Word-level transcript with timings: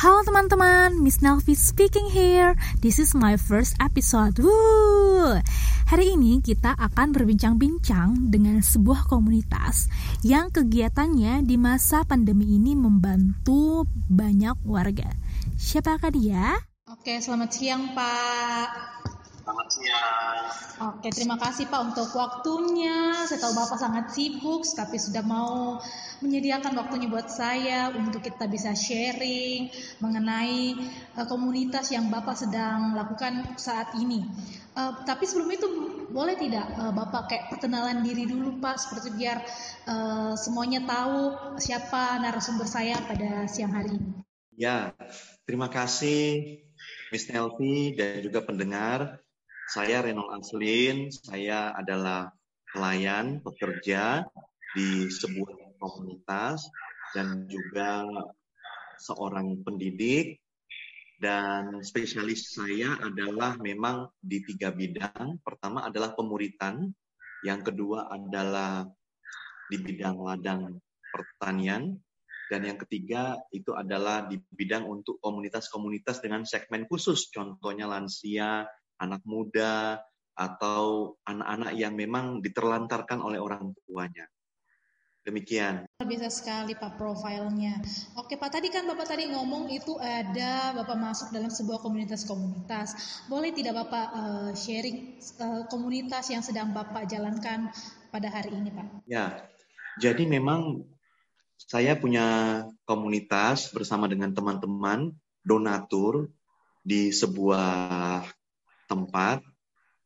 Halo 0.00 0.24
teman-teman, 0.24 0.96
Miss 1.04 1.20
Nelvi 1.20 1.52
speaking 1.52 2.08
here. 2.08 2.56
This 2.80 2.96
is 2.96 3.12
my 3.12 3.36
first 3.36 3.76
episode. 3.84 4.40
Woo! 4.40 5.36
Hari 5.92 6.16
ini 6.16 6.40
kita 6.40 6.72
akan 6.72 7.12
berbincang-bincang 7.12 8.32
dengan 8.32 8.64
sebuah 8.64 9.04
komunitas 9.04 9.92
yang 10.24 10.48
kegiatannya 10.48 11.44
di 11.44 11.60
masa 11.60 12.00
pandemi 12.08 12.56
ini 12.56 12.72
membantu 12.72 13.84
banyak 14.08 14.56
warga. 14.64 15.12
Siapakah 15.60 16.08
dia? 16.16 16.56
Oke, 16.88 17.20
selamat 17.20 17.50
siang 17.52 17.92
Pak. 17.92 18.99
Oke, 20.80 21.12
terima 21.12 21.36
kasih 21.36 21.68
Pak 21.68 21.92
untuk 21.92 22.08
waktunya. 22.16 23.12
Saya 23.28 23.36
tahu 23.36 23.52
Bapak 23.52 23.76
sangat 23.76 24.16
sibuk, 24.16 24.64
tapi 24.64 24.96
sudah 24.96 25.20
mau 25.20 25.76
menyediakan 26.24 26.72
waktunya 26.72 27.04
buat 27.04 27.28
saya 27.28 27.92
untuk 27.92 28.24
kita 28.24 28.48
bisa 28.48 28.72
sharing 28.72 29.68
mengenai 30.00 30.72
uh, 31.20 31.28
komunitas 31.28 31.92
yang 31.92 32.08
Bapak 32.08 32.32
sedang 32.32 32.96
lakukan 32.96 33.60
saat 33.60 33.92
ini. 34.00 34.24
Uh, 34.72 35.04
tapi 35.04 35.28
sebelum 35.28 35.52
itu 35.52 35.68
boleh 36.08 36.40
tidak 36.40 36.64
uh, 36.80 36.96
Bapak 36.96 37.28
kayak 37.28 37.44
perkenalan 37.52 38.00
diri 38.00 38.24
dulu 38.24 38.56
Pak 38.56 38.80
seperti 38.80 39.12
biar 39.12 39.36
uh, 39.84 40.32
semuanya 40.32 40.80
tahu 40.88 41.36
siapa 41.60 42.24
narasumber 42.24 42.64
saya 42.64 42.96
pada 43.04 43.44
siang 43.44 43.76
hari 43.76 44.00
ini. 44.00 44.10
Ya, 44.56 44.96
terima 45.44 45.68
kasih 45.68 46.56
Miss 47.12 47.28
Nelvi 47.28 47.96
dan 47.96 48.24
juga 48.24 48.40
pendengar. 48.44 49.20
Saya 49.70 50.02
Renol 50.02 50.34
Anslin, 50.34 51.14
saya 51.14 51.70
adalah 51.70 52.26
pelayan 52.74 53.38
pekerja 53.38 54.26
di 54.74 55.06
sebuah 55.06 55.78
komunitas 55.78 56.66
dan 57.14 57.46
juga 57.46 58.02
seorang 58.98 59.62
pendidik 59.62 60.42
dan 61.22 61.86
spesialis 61.86 62.50
saya 62.50 62.98
adalah 62.98 63.62
memang 63.62 64.10
di 64.18 64.42
tiga 64.42 64.74
bidang. 64.74 65.38
Pertama 65.38 65.86
adalah 65.86 66.18
pemuritan, 66.18 66.90
yang 67.46 67.62
kedua 67.62 68.10
adalah 68.10 68.90
di 69.70 69.78
bidang 69.78 70.18
ladang 70.18 70.82
pertanian, 71.14 71.94
dan 72.50 72.66
yang 72.66 72.74
ketiga 72.82 73.38
itu 73.54 73.70
adalah 73.70 74.26
di 74.26 74.34
bidang 74.50 74.82
untuk 74.82 75.22
komunitas-komunitas 75.22 76.18
dengan 76.18 76.42
segmen 76.42 76.90
khusus, 76.90 77.30
contohnya 77.30 77.86
lansia, 77.86 78.66
anak 79.00 79.24
muda, 79.24 80.04
atau 80.40 81.14
anak-anak 81.28 81.76
yang 81.76 81.92
memang 81.92 82.40
diterlantarkan 82.40 83.20
oleh 83.20 83.36
orang 83.36 83.76
tuanya. 83.84 84.24
Demikian. 85.20 85.84
Biasa 86.00 86.32
sekali 86.32 86.72
Pak 86.72 86.96
profilnya. 86.96 87.76
Oke 88.16 88.40
Pak, 88.40 88.56
tadi 88.56 88.72
kan 88.72 88.88
Bapak 88.88 89.04
tadi 89.04 89.28
ngomong 89.28 89.68
itu 89.68 90.00
ada 90.00 90.72
Bapak 90.72 90.96
masuk 90.96 91.28
dalam 91.28 91.52
sebuah 91.52 91.84
komunitas-komunitas. 91.84 92.96
Boleh 93.28 93.52
tidak 93.52 93.84
Bapak 93.84 94.06
uh, 94.16 94.50
sharing 94.56 95.20
uh, 95.36 95.68
komunitas 95.68 96.32
yang 96.32 96.40
sedang 96.40 96.72
Bapak 96.72 97.04
jalankan 97.04 97.68
pada 98.08 98.32
hari 98.32 98.56
ini 98.56 98.72
Pak? 98.72 99.04
Ya, 99.04 99.44
jadi 100.00 100.24
memang 100.24 100.88
saya 101.60 102.00
punya 102.00 102.64
komunitas 102.88 103.68
bersama 103.76 104.08
dengan 104.08 104.32
teman-teman 104.32 105.12
donatur 105.44 106.32
di 106.80 107.12
sebuah 107.12 108.24
tempat. 108.90 109.46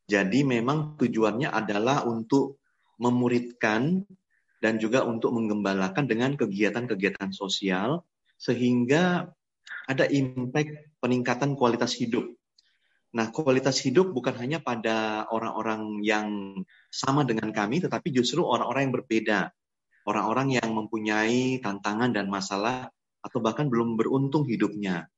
Jadi 0.04 0.44
memang 0.44 1.00
tujuannya 1.00 1.48
adalah 1.48 2.04
untuk 2.04 2.60
memuridkan 3.00 4.04
dan 4.60 4.76
juga 4.76 5.08
untuk 5.08 5.32
menggembalakan 5.32 6.04
dengan 6.04 6.36
kegiatan-kegiatan 6.36 7.32
sosial 7.32 8.04
sehingga 8.36 9.32
ada 9.88 10.04
impact 10.08 11.00
peningkatan 11.00 11.56
kualitas 11.56 11.96
hidup. 11.96 12.28
Nah, 13.14 13.30
kualitas 13.30 13.78
hidup 13.80 14.10
bukan 14.10 14.34
hanya 14.42 14.58
pada 14.58 15.28
orang-orang 15.30 16.02
yang 16.02 16.58
sama 16.90 17.22
dengan 17.22 17.54
kami, 17.54 17.78
tetapi 17.78 18.10
justru 18.10 18.42
orang-orang 18.42 18.90
yang 18.90 18.94
berbeda. 18.98 19.40
Orang-orang 20.04 20.58
yang 20.58 20.68
mempunyai 20.74 21.62
tantangan 21.62 22.12
dan 22.12 22.26
masalah 22.28 22.90
atau 23.24 23.38
bahkan 23.40 23.70
belum 23.70 23.96
beruntung 23.96 24.44
hidupnya. 24.44 25.08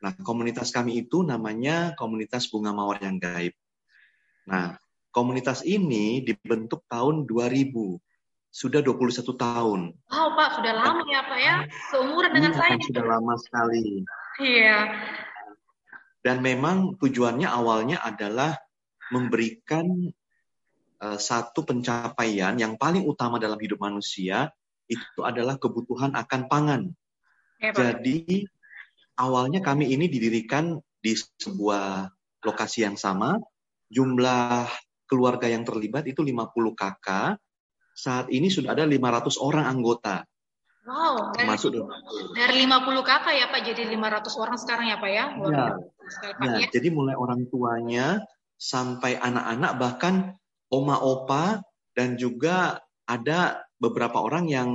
Nah, 0.00 0.16
komunitas 0.24 0.72
kami 0.72 1.04
itu 1.04 1.20
namanya 1.20 1.92
Komunitas 1.92 2.48
Bunga 2.48 2.72
Mawar 2.72 3.04
yang 3.04 3.20
Gaib. 3.20 3.52
Nah, 4.48 4.80
komunitas 5.12 5.60
ini 5.60 6.24
dibentuk 6.24 6.88
tahun 6.88 7.28
2000 7.28 8.00
sudah 8.50 8.80
21 8.82 9.36
tahun. 9.36 9.80
Wow, 10.10 10.28
Pak, 10.34 10.48
sudah 10.58 10.72
lama 10.74 11.04
ya, 11.06 11.20
Pak 11.22 11.38
ya? 11.38 11.56
Seumuran 11.92 12.32
dengan 12.34 12.52
saya. 12.56 12.74
Sudah 12.82 13.06
lama 13.06 13.34
sekali. 13.38 14.02
Iya. 14.42 14.78
Dan 16.24 16.42
memang 16.42 16.98
tujuannya 16.98 17.46
awalnya 17.46 18.02
adalah 18.02 18.58
memberikan 19.14 19.86
uh, 20.98 21.18
satu 21.20 21.62
pencapaian 21.62 22.56
yang 22.58 22.74
paling 22.74 23.06
utama 23.06 23.38
dalam 23.38 23.56
hidup 23.56 23.78
manusia 23.80 24.50
itu 24.90 25.22
adalah 25.22 25.54
kebutuhan 25.56 26.16
akan 26.18 26.40
pangan. 26.50 26.82
Ya, 27.62 27.70
Jadi 27.70 28.48
awalnya 29.20 29.60
kami 29.60 29.92
ini 29.92 30.08
didirikan 30.08 30.80
di 30.96 31.12
sebuah 31.14 32.08
lokasi 32.40 32.88
yang 32.88 32.96
sama, 32.96 33.36
jumlah 33.92 34.64
keluarga 35.04 35.44
yang 35.52 35.68
terlibat 35.68 36.08
itu 36.08 36.24
50 36.24 36.72
kakak, 36.72 37.36
saat 37.92 38.32
ini 38.32 38.48
sudah 38.48 38.72
ada 38.72 38.88
500 38.88 39.36
orang 39.44 39.68
anggota. 39.68 40.24
Wow, 40.88 41.36
dari, 41.36 41.46
masuk 41.46 41.76
dari 42.32 42.64
50 42.64 43.04
kakak 43.04 43.34
ya 43.36 43.46
Pak, 43.52 43.60
jadi 43.68 43.82
500 43.92 44.40
orang 44.40 44.56
sekarang 44.56 44.86
ya 44.88 44.96
Pak 44.96 45.10
ya? 45.12 45.24
Ya, 45.36 45.66
ya, 46.40 46.56
ya. 46.56 46.68
jadi 46.72 46.88
mulai 46.88 47.14
orang 47.14 47.44
tuanya 47.52 48.24
sampai 48.56 49.20
anak-anak 49.20 49.72
bahkan 49.76 50.14
oma 50.72 50.96
opa 50.96 51.60
dan 51.92 52.16
juga 52.16 52.80
ada 53.04 53.60
beberapa 53.76 54.24
orang 54.24 54.48
yang 54.48 54.68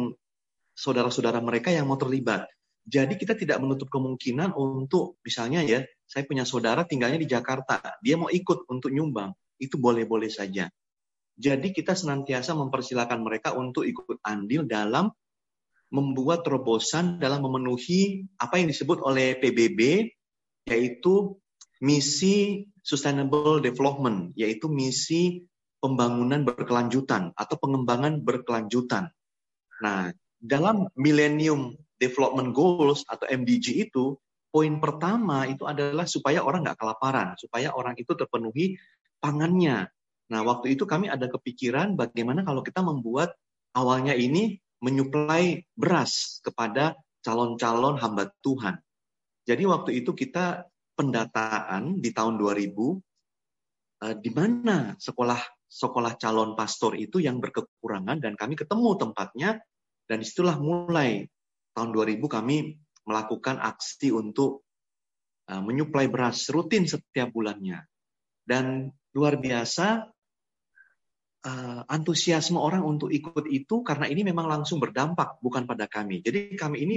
saudara-saudara 0.77 1.41
mereka 1.41 1.73
yang 1.73 1.89
mau 1.89 1.97
terlibat. 1.97 2.45
Jadi 2.85 3.18
kita 3.18 3.34
tidak 3.34 3.57
menutup 3.66 3.90
kemungkinan 3.90 4.53
untuk 4.53 5.18
misalnya 5.25 5.66
ya, 5.66 5.81
saya 6.06 6.22
punya 6.29 6.46
saudara 6.46 6.85
tinggalnya 6.85 7.18
di 7.18 7.25
Jakarta, 7.25 7.81
dia 7.97 8.13
mau 8.13 8.29
ikut 8.29 8.69
untuk 8.69 8.94
nyumbang, 8.94 9.34
itu 9.57 9.81
boleh-boleh 9.81 10.29
saja. 10.29 10.69
Jadi 11.35 11.74
kita 11.74 11.97
senantiasa 11.97 12.53
mempersilahkan 12.53 13.19
mereka 13.19 13.57
untuk 13.57 13.84
ikut 13.84 14.22
andil 14.24 14.69
dalam 14.69 15.12
membuat 15.91 16.45
terobosan 16.47 17.18
dalam 17.18 17.44
memenuhi 17.44 18.25
apa 18.40 18.62
yang 18.62 18.72
disebut 18.72 19.03
oleh 19.03 19.38
PBB 19.38 20.12
yaitu 20.66 21.38
misi 21.84 22.66
sustainable 22.81 23.62
development 23.62 24.34
yaitu 24.40 24.72
misi 24.72 25.45
pembangunan 25.84 26.41
berkelanjutan 26.41 27.35
atau 27.38 27.56
pengembangan 27.62 28.24
berkelanjutan. 28.24 29.12
Nah, 29.84 30.09
dalam 30.41 30.90
Millennium 30.97 31.78
Development 31.95 32.51
Goals 32.51 33.07
atau 33.07 33.25
MDG 33.28 33.89
itu 33.89 34.16
poin 34.51 34.79
pertama 34.79 35.47
itu 35.47 35.67
adalah 35.67 36.07
supaya 36.07 36.44
orang 36.44 36.63
nggak 36.63 36.79
kelaparan, 36.79 37.35
supaya 37.35 37.75
orang 37.75 37.95
itu 38.00 38.16
terpenuhi 38.16 38.79
pangannya, 39.19 39.89
Nah, 40.25 40.41
waktu 40.41 40.73
itu 40.73 40.89
kami 40.89 41.06
ada 41.06 41.29
kepikiran 41.29 41.94
bagaimana 41.94 42.41
kalau 42.41 42.66
kita 42.66 42.81
membuat 42.81 43.38
awalnya 43.78 44.17
ini 44.17 44.57
menyuplai 44.81 45.66
beras 45.78 46.41
kepada 46.41 46.97
calon-calon 47.22 48.01
hamba 48.01 48.33
Tuhan. 48.41 48.81
Jadi 49.45 49.63
waktu 49.69 50.01
itu 50.01 50.17
kita 50.17 50.66
pendataan 50.97 52.01
di 52.01 52.09
tahun 52.09 52.41
2000 52.41 54.09
eh, 54.09 54.16
di 54.17 54.31
mana 54.33 54.97
sekolah 54.97 55.41
sekolah 55.66 56.17
calon 56.17 56.57
pastor 56.57 56.97
itu 56.97 57.22
yang 57.22 57.38
berkekurangan 57.38 58.22
dan 58.22 58.33
kami 58.33 58.56
ketemu 58.57 58.95
tempatnya 58.97 59.59
dan 60.09 60.17
di 60.22 60.25
situlah 60.25 60.57
mulai 60.57 61.25
tahun 61.75 61.92
2000 61.92 62.24
kami 62.24 62.80
melakukan 63.06 63.60
aksi 63.60 64.16
untuk 64.16 64.63
uh, 65.51 65.62
menyuplai 65.62 66.07
beras 66.07 66.48
rutin 66.50 66.88
setiap 66.88 67.30
bulannya. 67.36 67.83
Dan 68.45 68.89
luar 69.12 69.38
biasa 69.42 70.07
uh, 71.45 71.81
antusiasme 71.86 72.57
orang 72.57 72.81
untuk 72.81 73.13
ikut 73.13 73.45
itu 73.50 73.86
karena 73.86 74.10
ini 74.10 74.25
memang 74.25 74.50
langsung 74.50 74.81
berdampak 74.81 75.38
bukan 75.44 75.68
pada 75.69 75.86
kami. 75.86 76.24
Jadi 76.24 76.57
kami 76.57 76.77
ini 76.88 76.95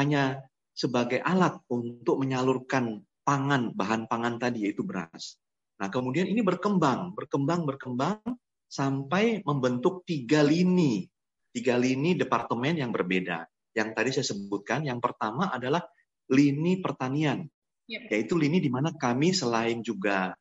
hanya 0.00 0.42
sebagai 0.76 1.22
alat 1.24 1.56
untuk 1.72 2.20
menyalurkan 2.20 3.00
pangan, 3.24 3.72
bahan 3.72 4.06
pangan 4.06 4.36
tadi 4.36 4.68
yaitu 4.68 4.84
beras. 4.84 5.40
Nah 5.80 5.88
kemudian 5.88 6.28
ini 6.28 6.40
berkembang, 6.44 7.16
berkembang, 7.16 7.64
berkembang 7.64 8.20
sampai 8.68 9.40
membentuk 9.42 10.04
tiga 10.04 10.44
lini, 10.44 11.08
tiga 11.50 11.80
lini 11.80 12.14
departemen 12.14 12.76
yang 12.76 12.92
berbeda. 12.92 13.48
Yang 13.76 13.88
tadi 13.92 14.10
saya 14.16 14.26
sebutkan, 14.32 14.88
yang 14.88 15.04
pertama 15.04 15.52
adalah 15.52 15.84
lini 16.32 16.80
pertanian, 16.80 17.44
yaitu 17.84 18.34
lini 18.40 18.58
di 18.58 18.72
mana 18.72 18.96
kami 18.96 19.36
selain 19.36 19.84
juga 19.84 20.32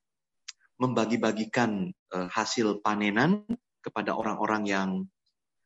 membagi-bagikan 0.80 1.92
uh, 2.16 2.28
hasil 2.32 2.80
panenan 2.80 3.44
kepada 3.84 4.16
orang-orang 4.16 4.64
yang 4.64 4.90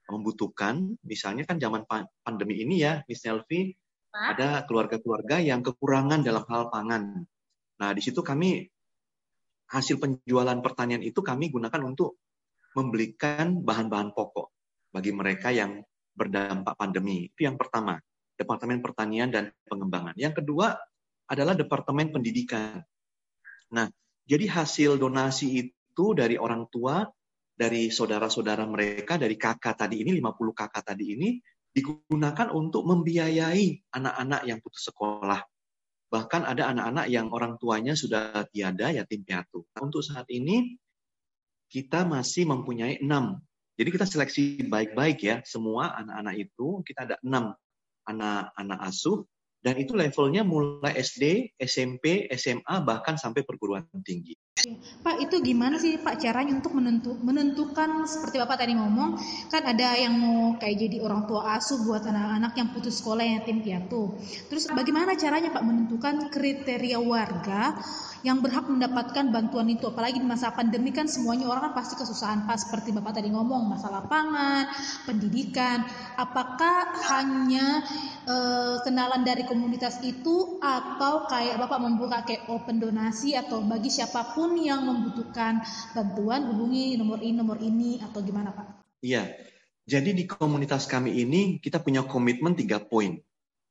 membutuhkan. 0.09 0.97
Misalnya 1.05 1.45
kan 1.45 1.61
zaman 1.61 1.85
pandemi 2.25 2.65
ini 2.65 2.81
ya, 2.81 3.05
Miss 3.05 3.21
Nelvi, 3.21 3.69
ada 4.09 4.65
keluarga-keluarga 4.65 5.37
yang 5.37 5.61
kekurangan 5.61 6.25
dalam 6.25 6.43
hal 6.49 6.73
pangan. 6.73 7.29
Nah, 7.79 7.89
di 7.93 8.01
situ 8.01 8.25
kami 8.25 8.65
hasil 9.69 10.01
penjualan 10.01 10.57
pertanian 10.65 11.05
itu 11.05 11.21
kami 11.21 11.53
gunakan 11.53 11.81
untuk 11.85 12.17
membelikan 12.73 13.61
bahan-bahan 13.61 14.17
pokok 14.17 14.49
bagi 14.89 15.13
mereka 15.13 15.53
yang 15.53 15.77
berdampak 16.19 16.75
pandemi. 16.75 17.31
Itu 17.31 17.47
yang 17.47 17.55
pertama, 17.55 17.95
Departemen 18.35 18.83
Pertanian 18.83 19.31
dan 19.31 19.55
Pengembangan. 19.63 20.19
Yang 20.19 20.43
kedua 20.43 20.75
adalah 21.31 21.55
Departemen 21.55 22.11
Pendidikan. 22.11 22.83
Nah, 23.71 23.87
jadi 24.27 24.45
hasil 24.51 24.99
donasi 24.99 25.47
itu 25.63 26.05
dari 26.11 26.35
orang 26.35 26.67
tua, 26.67 27.07
dari 27.55 27.87
saudara-saudara 27.87 28.67
mereka, 28.67 29.15
dari 29.15 29.39
kakak 29.39 29.79
tadi 29.79 30.03
ini, 30.03 30.19
50 30.19 30.51
kakak 30.51 30.83
tadi 30.91 31.15
ini, 31.15 31.29
digunakan 31.71 32.51
untuk 32.51 32.83
membiayai 32.83 33.95
anak-anak 33.95 34.41
yang 34.43 34.59
putus 34.59 34.89
sekolah. 34.91 35.39
Bahkan 36.09 36.41
ada 36.41 36.73
anak-anak 36.73 37.05
yang 37.07 37.29
orang 37.29 37.61
tuanya 37.61 37.93
sudah 37.93 38.43
tiada, 38.49 38.89
yatim 38.89 39.21
piatu. 39.21 39.69
Untuk 39.77 40.01
saat 40.01 40.25
ini, 40.33 40.73
kita 41.69 42.01
masih 42.09 42.49
mempunyai 42.49 42.97
enam 42.97 43.37
jadi 43.79 43.95
kita 43.95 44.03
seleksi 44.03 44.67
baik-baik 44.67 45.23
ya, 45.23 45.39
semua 45.47 45.95
anak-anak 45.95 46.35
itu 46.35 46.83
kita 46.83 47.07
ada 47.07 47.15
enam 47.23 47.55
anak-anak 48.03 48.79
asuh 48.91 49.23
dan 49.63 49.79
itu 49.79 49.95
levelnya 49.95 50.43
mulai 50.43 50.99
SD, 50.99 51.55
SMP, 51.55 52.27
SMA 52.35 52.75
bahkan 52.83 53.15
sampai 53.15 53.47
perguruan 53.47 53.87
tinggi. 54.03 54.35
Pak 54.99 55.23
itu 55.23 55.39
gimana 55.39 55.79
sih 55.79 55.95
Pak 55.95 56.19
caranya 56.19 56.59
untuk 56.59 56.75
menentu, 56.75 57.15
menentukan 57.23 58.03
seperti 58.03 58.43
Bapak 58.43 58.59
tadi 58.59 58.75
ngomong 58.75 59.15
kan 59.47 59.63
ada 59.63 59.95
yang 59.95 60.19
mau 60.19 60.59
kayak 60.59 60.75
jadi 60.75 60.99
orang 60.99 61.23
tua 61.31 61.55
asuh 61.55 61.79
buat 61.87 62.03
anak-anak 62.03 62.59
yang 62.59 62.67
putus 62.75 62.99
sekolah 62.99 63.23
yang 63.23 63.47
tim 63.47 63.63
piatu. 63.63 64.19
Terus 64.51 64.67
bagaimana 64.67 65.15
caranya 65.15 65.55
Pak 65.55 65.63
menentukan 65.63 66.27
kriteria 66.27 66.99
warga 66.99 67.79
yang 68.25 68.43
berhak 68.43 68.67
mendapatkan 68.67 69.31
bantuan 69.31 69.71
itu 69.71 69.87
apalagi 69.87 70.19
di 70.19 70.27
masa 70.27 70.51
pandemi 70.51 70.91
kan 70.91 71.07
semuanya 71.07 71.47
orang 71.47 71.71
kan 71.71 71.73
pasti 71.83 71.95
kesusahan 71.95 72.43
pas 72.43 72.59
seperti 72.59 72.91
Bapak 72.91 73.19
tadi 73.19 73.31
ngomong 73.31 73.71
masalah 73.71 74.03
pangan, 74.05 74.67
pendidikan. 75.07 75.87
Apakah 76.19 76.91
hanya 77.15 77.83
e, 78.27 78.35
kenalan 78.83 79.23
dari 79.23 79.47
komunitas 79.47 80.03
itu 80.03 80.59
atau 80.59 81.27
kayak 81.31 81.59
Bapak 81.63 81.79
membuka 81.79 82.27
kayak 82.27 82.51
open 82.51 82.83
donasi 82.83 83.39
atau 83.39 83.63
bagi 83.63 83.87
siapa 83.87 84.35
pun 84.35 84.59
yang 84.59 84.83
membutuhkan 84.83 85.63
bantuan 85.95 86.51
hubungi 86.51 86.99
nomor 86.99 87.23
ini 87.23 87.35
nomor 87.35 87.57
ini 87.63 88.03
atau 88.03 88.19
gimana 88.19 88.51
Pak? 88.51 88.99
Iya. 89.03 89.27
Jadi 89.89 90.13
di 90.13 90.29
komunitas 90.29 90.85
kami 90.85 91.17
ini 91.17 91.57
kita 91.57 91.81
punya 91.81 92.05
komitmen 92.05 92.53
tiga 92.53 92.77
poin. 92.77 93.17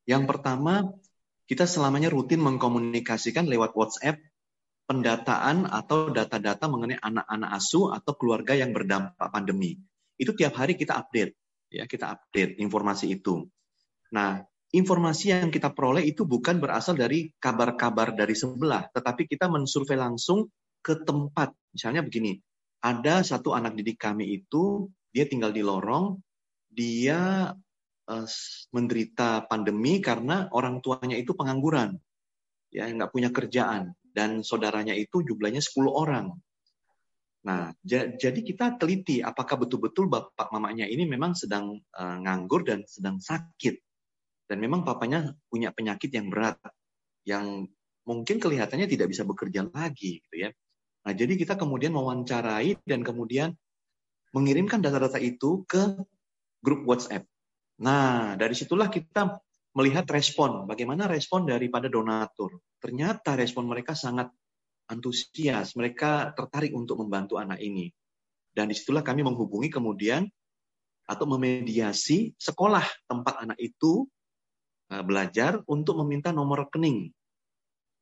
Yang 0.03 0.25
pertama, 0.27 0.83
kita 1.49 1.65
selamanya 1.65 2.13
rutin 2.13 2.45
mengkomunikasikan 2.45 3.49
lewat 3.49 3.73
WhatsApp 3.73 4.21
pendataan 4.89 5.69
atau 5.69 6.09
data-data 6.09 6.65
mengenai 6.65 6.97
anak-anak 6.97 7.51
asuh 7.61 7.93
atau 7.93 8.17
keluarga 8.17 8.57
yang 8.57 8.73
berdampak 8.73 9.29
pandemi. 9.29 9.77
Itu 10.17 10.33
tiap 10.33 10.57
hari 10.57 10.81
kita 10.81 10.97
update, 10.97 11.37
ya 11.69 11.85
kita 11.85 12.09
update 12.17 12.57
informasi 12.57 13.13
itu. 13.13 13.45
Nah, 14.17 14.41
informasi 14.73 15.37
yang 15.37 15.53
kita 15.53 15.77
peroleh 15.77 16.09
itu 16.09 16.25
bukan 16.25 16.57
berasal 16.57 16.97
dari 16.97 17.29
kabar-kabar 17.37 18.17
dari 18.17 18.33
sebelah, 18.33 18.89
tetapi 18.89 19.29
kita 19.29 19.53
mensurvei 19.53 20.01
langsung 20.01 20.49
ke 20.81 21.05
tempat. 21.05 21.53
Misalnya 21.77 22.01
begini, 22.01 22.41
ada 22.81 23.21
satu 23.21 23.53
anak 23.53 23.77
didik 23.77 24.01
kami 24.01 24.41
itu 24.41 24.89
dia 25.13 25.29
tinggal 25.29 25.53
di 25.53 25.61
lorong, 25.61 26.17
dia 26.73 27.53
uh, 28.09 28.29
menderita 28.73 29.45
pandemi 29.45 30.01
karena 30.01 30.49
orang 30.49 30.81
tuanya 30.81 31.21
itu 31.21 31.37
pengangguran, 31.37 31.93
ya 32.73 32.89
nggak 32.89 33.13
punya 33.13 33.29
kerjaan 33.29 33.98
dan 34.13 34.43
saudaranya 34.43 34.93
itu 34.97 35.25
jumlahnya 35.25 35.61
10 35.63 35.89
orang. 35.89 36.27
Nah, 37.49 37.73
jadi 37.87 38.41
kita 38.43 38.77
teliti 38.77 39.23
apakah 39.23 39.65
betul-betul 39.65 40.11
bapak 40.11 40.51
mamanya 40.53 40.85
ini 40.85 41.07
memang 41.09 41.33
sedang 41.33 41.81
uh, 41.97 42.17
nganggur 42.21 42.67
dan 42.67 42.85
sedang 42.85 43.23
sakit. 43.23 43.79
Dan 44.49 44.65
memang 44.65 44.85
papanya 44.85 45.33
punya 45.49 45.73
penyakit 45.73 46.09
yang 46.13 46.33
berat 46.33 46.57
yang 47.29 47.69
mungkin 48.09 48.41
kelihatannya 48.41 48.89
tidak 48.89 49.13
bisa 49.13 49.29
bekerja 49.29 49.69
lagi 49.69 50.25
gitu 50.25 50.49
ya. 50.49 50.51
Nah, 51.05 51.13
jadi 51.13 51.37
kita 51.37 51.57
kemudian 51.61 51.93
mewawancarai 51.93 52.81
dan 52.85 53.05
kemudian 53.05 53.53
mengirimkan 54.33 54.81
data-data 54.81 55.21
itu 55.21 55.65
ke 55.69 55.97
grup 56.61 56.85
WhatsApp. 56.85 57.25
Nah, 57.81 58.35
dari 58.35 58.53
situlah 58.53 58.91
kita 58.91 59.39
melihat 59.77 60.09
respon, 60.09 60.65
bagaimana 60.65 61.11
respon 61.11 61.49
daripada 61.49 61.91
donatur. 61.91 62.61
Ternyata 62.81 63.37
respon 63.37 63.69
mereka 63.69 63.93
sangat 63.93 64.33
antusias, 64.89 65.77
mereka 65.77 66.33
tertarik 66.33 66.73
untuk 66.73 67.01
membantu 67.05 67.37
anak 67.37 67.61
ini. 67.61 67.93
Dan 68.49 68.73
di 68.73 68.75
situlah 68.75 69.05
kami 69.05 69.23
menghubungi 69.23 69.69
kemudian 69.69 70.25
atau 71.09 71.25
memediasi 71.25 72.37
sekolah 72.37 72.85
tempat 73.09 73.45
anak 73.45 73.59
itu 73.61 74.05
e, 74.93 74.95
belajar 75.05 75.61
untuk 75.69 75.97
meminta 76.05 76.33
nomor 76.33 76.69
rekening. 76.69 77.13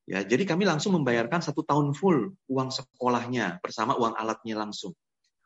Ya, 0.07 0.23
jadi 0.23 0.47
kami 0.47 0.63
langsung 0.63 0.95
membayarkan 0.95 1.43
satu 1.43 1.67
tahun 1.67 1.91
full 1.91 2.35
uang 2.47 2.71
sekolahnya 2.71 3.59
bersama 3.59 3.99
uang 3.99 4.15
alatnya 4.15 4.55
langsung. 4.55 4.95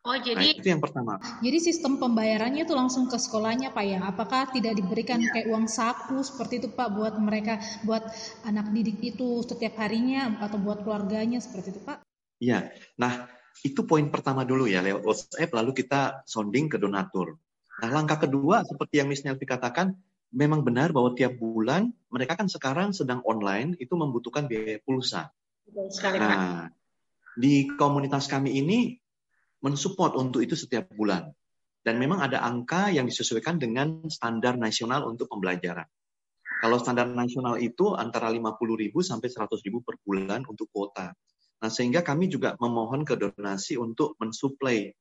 Oh 0.00 0.16
nah, 0.16 0.24
jadi 0.24 0.46
nah, 0.48 0.56
itu 0.56 0.68
yang 0.72 0.80
pertama. 0.80 1.20
Jadi 1.44 1.58
sistem 1.60 2.00
pembayarannya 2.00 2.64
itu 2.64 2.72
langsung 2.72 3.04
ke 3.04 3.20
sekolahnya 3.20 3.76
pak 3.76 3.84
ya? 3.84 4.00
Apakah 4.00 4.48
tidak 4.48 4.80
diberikan 4.80 5.20
ya. 5.20 5.28
kayak 5.28 5.52
uang 5.52 5.68
saku 5.68 6.24
seperti 6.24 6.64
itu 6.64 6.68
pak 6.72 6.88
buat 6.88 7.20
mereka 7.20 7.60
buat 7.84 8.08
anak 8.48 8.72
didik 8.72 8.96
itu 9.04 9.44
setiap 9.44 9.76
harinya 9.76 10.40
atau 10.40 10.56
buat 10.56 10.80
keluarganya 10.88 11.36
seperti 11.44 11.76
itu 11.76 11.80
pak? 11.84 12.00
Iya. 12.40 12.72
Nah 12.96 13.28
itu 13.60 13.84
poin 13.84 14.08
pertama 14.08 14.48
dulu 14.48 14.64
ya 14.64 14.80
lewat 14.80 15.04
WhatsApp 15.04 15.52
lalu 15.52 15.76
kita 15.76 16.24
sounding 16.24 16.72
ke 16.72 16.80
donatur. 16.80 17.36
Nah 17.84 17.88
langkah 17.92 18.24
kedua 18.24 18.64
seperti 18.64 19.04
yang 19.04 19.08
Miss 19.12 19.20
Nelvi 19.20 19.44
katakan 19.44 19.92
memang 20.32 20.64
benar 20.64 20.96
bahwa 20.96 21.12
tiap 21.12 21.36
bulan 21.36 21.92
mereka 22.08 22.40
kan 22.40 22.48
sekarang 22.48 22.96
sedang 22.96 23.20
online 23.28 23.76
itu 23.76 23.92
membutuhkan 24.00 24.48
biaya 24.48 24.80
pulsa. 24.80 25.28
Sekali, 25.70 26.18
nah, 26.18 26.66
di 27.36 27.68
komunitas 27.78 28.26
kami 28.26 28.58
ini 28.58 28.99
mensupport 29.60 30.16
untuk 30.16 30.44
itu 30.44 30.56
setiap 30.56 30.88
bulan. 30.92 31.28
Dan 31.80 31.96
memang 31.96 32.20
ada 32.20 32.44
angka 32.44 32.92
yang 32.92 33.08
disesuaikan 33.08 33.56
dengan 33.56 34.04
standar 34.12 34.60
nasional 34.60 35.08
untuk 35.08 35.32
pembelajaran. 35.32 35.88
Kalau 36.60 36.76
standar 36.76 37.08
nasional 37.08 37.56
itu 37.56 37.96
antara 37.96 38.28
50.000 38.28 38.92
sampai 39.00 39.32
100.000 39.32 39.80
per 39.80 39.96
bulan 40.04 40.44
untuk 40.44 40.68
kuota. 40.68 41.08
Nah, 41.60 41.70
sehingga 41.72 42.04
kami 42.04 42.28
juga 42.28 42.52
memohon 42.60 43.04
ke 43.08 43.16
donasi 43.16 43.80
untuk 43.80 44.16
mensuplai. 44.20 44.92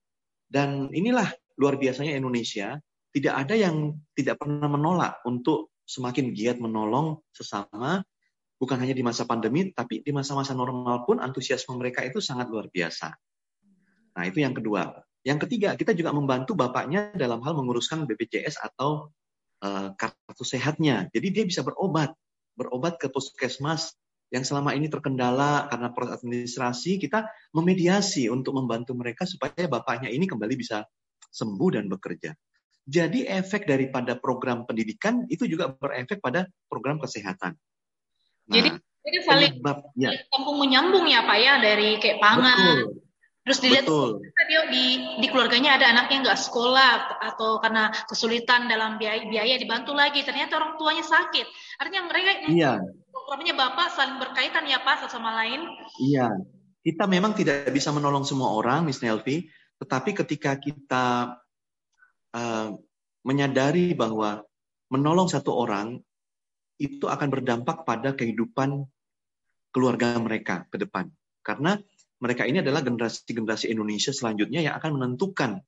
Dan 0.47 0.87
inilah 0.95 1.27
luar 1.59 1.75
biasanya 1.75 2.15
Indonesia, 2.15 2.79
tidak 3.11 3.33
ada 3.43 3.55
yang 3.59 3.91
tidak 4.15 4.39
pernah 4.39 4.71
menolak 4.71 5.19
untuk 5.27 5.75
semakin 5.83 6.31
giat 6.31 6.63
menolong 6.63 7.19
sesama, 7.35 7.99
bukan 8.55 8.77
hanya 8.79 8.95
di 8.95 9.03
masa 9.03 9.27
pandemi, 9.27 9.71
tapi 9.75 9.99
di 9.99 10.11
masa-masa 10.15 10.55
normal 10.55 11.03
pun 11.03 11.19
antusiasme 11.19 11.75
mereka 11.75 12.07
itu 12.07 12.23
sangat 12.23 12.47
luar 12.47 12.71
biasa. 12.71 13.11
Nah, 14.19 14.27
itu 14.27 14.43
yang 14.43 14.51
kedua. 14.51 14.99
Yang 15.23 15.47
ketiga, 15.47 15.79
kita 15.79 15.95
juga 15.95 16.11
membantu 16.11 16.51
bapaknya 16.51 17.15
dalam 17.15 17.39
hal 17.39 17.55
menguruskan 17.55 18.03
BPJS 18.03 18.59
atau 18.59 19.15
uh, 19.63 19.95
kartu 19.95 20.43
sehatnya. 20.43 21.07
Jadi 21.15 21.27
dia 21.31 21.43
bisa 21.47 21.63
berobat, 21.63 22.11
berobat 22.59 22.99
ke 22.99 23.07
puskesmas 23.07 23.95
yang 24.27 24.43
selama 24.43 24.75
ini 24.75 24.91
terkendala 24.91 25.71
karena 25.71 25.95
proses 25.95 26.19
administrasi, 26.19 26.99
kita 26.99 27.31
memediasi 27.55 28.27
untuk 28.27 28.59
membantu 28.59 28.91
mereka 28.91 29.23
supaya 29.23 29.71
bapaknya 29.71 30.11
ini 30.11 30.27
kembali 30.27 30.59
bisa 30.59 30.83
sembuh 31.31 31.79
dan 31.79 31.87
bekerja. 31.87 32.35
Jadi 32.83 33.23
efek 33.23 33.71
daripada 33.71 34.19
program 34.19 34.67
pendidikan 34.67 35.23
itu 35.31 35.47
juga 35.47 35.71
berefek 35.71 36.19
pada 36.19 36.43
program 36.67 36.99
kesehatan. 36.99 37.55
Nah, 37.55 38.51
jadi 38.51 38.69
jadi 38.99 39.17
saling 39.23 39.53
ya. 39.95 40.11
kampung 40.27 40.59
menyambung 40.59 41.07
ya 41.07 41.23
Pak 41.23 41.37
ya 41.39 41.53
dari 41.63 41.95
kayak 42.03 42.19
pangan, 42.19 42.83
Betul 42.83 43.08
Terus 43.49 43.65
dilihat 43.65 43.89
dia 44.45 44.61
di 44.69 45.17
di 45.17 45.27
keluarganya 45.33 45.81
ada 45.81 45.89
anaknya 45.89 46.29
nggak 46.29 46.37
sekolah 46.37 47.17
atau 47.33 47.57
karena 47.57 47.89
kesulitan 48.05 48.69
dalam 48.69 49.01
biaya, 49.01 49.25
biaya 49.25 49.57
dibantu 49.57 49.97
lagi. 49.97 50.21
Ternyata 50.21 50.61
orang 50.61 50.77
tuanya 50.77 51.01
sakit. 51.01 51.49
Artinya 51.81 52.05
mereka 52.05 52.45
iya. 52.45 52.77
programnya 53.09 53.57
bapak 53.57 53.89
saling 53.97 54.21
berkaitan 54.21 54.69
ya 54.69 54.85
pak 54.85 55.01
satu 55.01 55.17
sama 55.17 55.33
lain. 55.33 55.65
Iya. 55.97 56.29
Kita 56.85 57.09
memang 57.09 57.33
tidak 57.33 57.73
bisa 57.73 57.89
menolong 57.89 58.21
semua 58.21 58.53
orang, 58.53 58.85
Miss 58.85 59.01
Nelvi. 59.01 59.49
Tetapi 59.81 60.13
ketika 60.13 60.53
kita 60.61 61.33
uh, 62.37 62.67
menyadari 63.25 63.97
bahwa 63.97 64.45
menolong 64.93 65.25
satu 65.25 65.57
orang 65.57 65.97
itu 66.77 67.09
akan 67.09 67.33
berdampak 67.33 67.81
pada 67.81 68.13
kehidupan 68.13 68.85
keluarga 69.73 70.21
mereka 70.21 70.69
ke 70.69 70.77
depan. 70.77 71.09
Karena 71.41 71.81
mereka 72.19 72.43
ini 72.43 72.59
adalah 72.59 72.83
generasi-generasi 72.83 73.71
Indonesia 73.71 74.11
selanjutnya 74.11 74.59
yang 74.59 74.75
akan 74.75 74.99
menentukan 74.99 75.63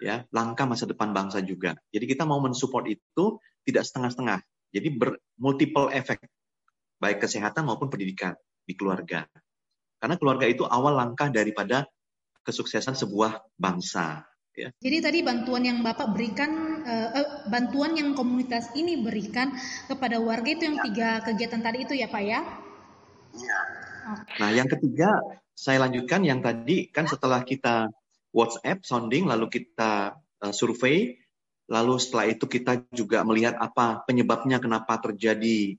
ya 0.00 0.24
langkah 0.32 0.64
masa 0.64 0.88
depan 0.88 1.12
bangsa 1.12 1.44
juga. 1.44 1.76
Jadi 1.92 2.04
kita 2.08 2.24
mau 2.24 2.40
mensupport 2.40 2.88
itu 2.88 3.40
tidak 3.64 3.84
setengah-setengah. 3.88 4.40
Jadi 4.70 4.88
bermultiple 4.96 5.92
efek, 5.92 6.24
baik 7.00 7.20
kesehatan 7.24 7.66
maupun 7.68 7.92
pendidikan 7.92 8.36
di 8.64 8.76
keluarga. 8.76 9.26
Karena 10.00 10.16
keluarga 10.16 10.48
itu 10.48 10.64
awal 10.64 10.96
langkah 10.96 11.28
daripada 11.28 11.84
kesuksesan 12.44 12.96
sebuah 12.96 13.44
bangsa. 13.60 14.24
Ya. 14.56 14.72
Jadi 14.82 14.98
tadi 15.00 15.18
bantuan 15.22 15.62
yang 15.62 15.78
Bapak 15.80 16.12
berikan, 16.12 16.82
uh, 16.82 17.46
bantuan 17.48 17.94
yang 17.94 18.16
komunitas 18.16 18.72
ini 18.74 18.98
berikan 19.00 19.54
kepada 19.86 20.18
warga 20.18 20.48
itu 20.50 20.66
yang 20.66 20.78
tiga 20.82 21.22
kegiatan 21.22 21.60
tadi 21.60 21.78
itu 21.86 21.94
ya 21.96 22.08
Pak 22.10 22.22
ya? 22.24 22.40
Iya. 23.30 23.58
Nah 24.42 24.50
yang 24.50 24.66
ketiga 24.66 25.10
saya 25.60 25.84
lanjutkan 25.84 26.24
yang 26.24 26.40
tadi 26.40 26.88
kan 26.88 27.04
setelah 27.04 27.44
kita 27.44 27.92
WhatsApp 28.32 28.80
sounding 28.80 29.28
lalu 29.28 29.52
kita 29.52 30.16
uh, 30.16 30.52
survei 30.56 31.20
lalu 31.68 32.00
setelah 32.00 32.32
itu 32.32 32.48
kita 32.48 32.88
juga 32.96 33.20
melihat 33.28 33.60
apa 33.60 34.00
penyebabnya 34.08 34.56
kenapa 34.56 34.96
terjadi 35.04 35.76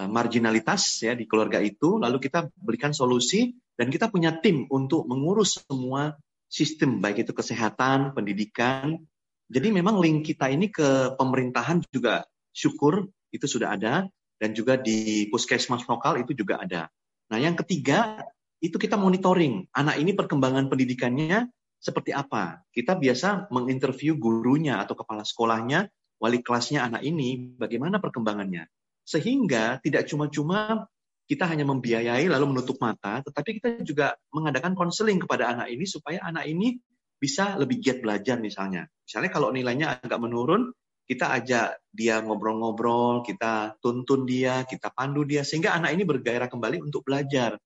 uh, 0.00 0.08
marginalitas 0.08 1.04
ya 1.04 1.12
di 1.12 1.28
keluarga 1.28 1.60
itu 1.60 2.00
lalu 2.00 2.16
kita 2.16 2.48
berikan 2.56 2.96
solusi 2.96 3.52
dan 3.76 3.92
kita 3.92 4.08
punya 4.08 4.40
tim 4.40 4.64
untuk 4.72 5.04
mengurus 5.04 5.60
semua 5.60 6.16
sistem 6.48 7.02
baik 7.02 7.26
itu 7.26 7.34
kesehatan, 7.34 8.14
pendidikan. 8.14 9.02
Jadi 9.50 9.74
memang 9.74 9.98
link 9.98 10.22
kita 10.22 10.46
ini 10.46 10.70
ke 10.70 11.18
pemerintahan 11.18 11.82
juga 11.90 12.22
syukur 12.54 13.10
itu 13.34 13.44
sudah 13.50 13.74
ada 13.74 14.06
dan 14.38 14.50
juga 14.54 14.78
di 14.78 15.26
puskesmas 15.28 15.82
lokal 15.90 16.22
itu 16.22 16.32
juga 16.32 16.62
ada. 16.62 16.86
Nah, 17.28 17.38
yang 17.42 17.58
ketiga 17.58 18.22
itu 18.64 18.80
kita 18.80 18.96
monitoring 18.96 19.68
anak 19.76 20.00
ini 20.00 20.16
perkembangan 20.16 20.72
pendidikannya 20.72 21.52
seperti 21.76 22.16
apa. 22.16 22.64
Kita 22.72 22.96
biasa 22.96 23.52
menginterview 23.52 24.16
gurunya 24.16 24.80
atau 24.80 24.96
kepala 24.96 25.20
sekolahnya, 25.20 25.92
wali 26.16 26.40
kelasnya 26.40 26.80
anak 26.88 27.04
ini, 27.04 27.52
bagaimana 27.60 28.00
perkembangannya. 28.00 28.64
Sehingga 29.04 29.84
tidak 29.84 30.08
cuma-cuma 30.08 30.88
kita 31.28 31.44
hanya 31.44 31.68
membiayai 31.68 32.24
lalu 32.24 32.56
menutup 32.56 32.80
mata, 32.80 33.20
tetapi 33.20 33.60
kita 33.60 33.68
juga 33.84 34.16
mengadakan 34.32 34.72
konseling 34.72 35.20
kepada 35.20 35.52
anak 35.52 35.68
ini 35.68 35.84
supaya 35.84 36.24
anak 36.24 36.48
ini 36.48 36.80
bisa 37.20 37.60
lebih 37.60 37.84
giat 37.84 38.00
belajar 38.00 38.40
misalnya. 38.40 38.88
Misalnya 39.04 39.30
kalau 39.32 39.52
nilainya 39.52 40.00
agak 40.00 40.20
menurun, 40.20 40.72
kita 41.04 41.36
ajak 41.36 41.84
dia 41.92 42.24
ngobrol-ngobrol, 42.24 43.20
kita 43.28 43.76
tuntun 43.84 44.24
dia, 44.24 44.64
kita 44.64 44.88
pandu 44.88 45.28
dia, 45.28 45.44
sehingga 45.44 45.76
anak 45.76 45.92
ini 45.92 46.04
bergairah 46.08 46.48
kembali 46.48 46.80
untuk 46.80 47.04
belajar. 47.04 47.60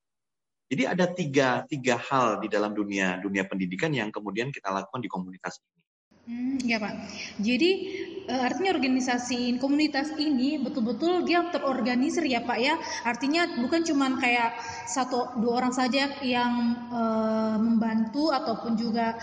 Jadi 0.68 0.82
ada 0.84 1.08
tiga, 1.08 1.64
tiga 1.64 1.96
hal 1.96 2.44
di 2.44 2.48
dalam 2.52 2.76
dunia 2.76 3.16
dunia 3.24 3.48
pendidikan 3.48 3.88
yang 3.88 4.12
kemudian 4.12 4.52
kita 4.52 4.68
lakukan 4.68 5.00
di 5.00 5.08
komunitas 5.08 5.56
ini. 5.64 5.78
Hmm, 6.28 6.60
ya 6.60 6.76
Pak. 6.76 6.92
Jadi 7.40 7.70
uh, 8.28 8.44
artinya 8.44 8.76
organisasi 8.76 9.56
komunitas 9.56 10.12
ini 10.20 10.60
betul-betul 10.60 11.24
dia 11.24 11.48
terorganisir 11.48 12.20
ya 12.28 12.44
Pak 12.44 12.58
ya. 12.60 12.76
Artinya 13.08 13.48
bukan 13.64 13.80
cuma 13.88 14.12
kayak 14.20 14.60
satu 14.84 15.40
dua 15.40 15.64
orang 15.64 15.72
saja 15.72 16.20
yang 16.20 16.84
uh, 16.92 17.56
membantu 17.56 18.28
ataupun 18.28 18.76
juga 18.76 19.16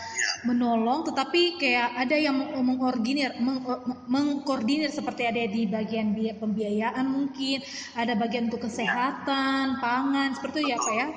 menolong, 0.49 1.05
tetapi 1.05 1.61
kayak 1.61 1.93
ada 1.93 2.17
yang 2.17 2.41
mengkoordinir, 2.41 3.37
meng, 3.37 3.61
mengkoordinir 4.09 4.89
seperti 4.89 5.29
ada 5.29 5.45
di 5.45 5.69
bagian 5.69 6.09
pembiayaan 6.41 7.05
mungkin, 7.05 7.61
ada 7.93 8.17
bagian 8.17 8.49
untuk 8.49 8.65
kesehatan, 8.65 9.77
pangan, 9.77 10.33
seperti 10.33 10.65
itu 10.65 10.73
ya 10.73 10.81
Pak 10.81 10.95
ya. 10.97 11.07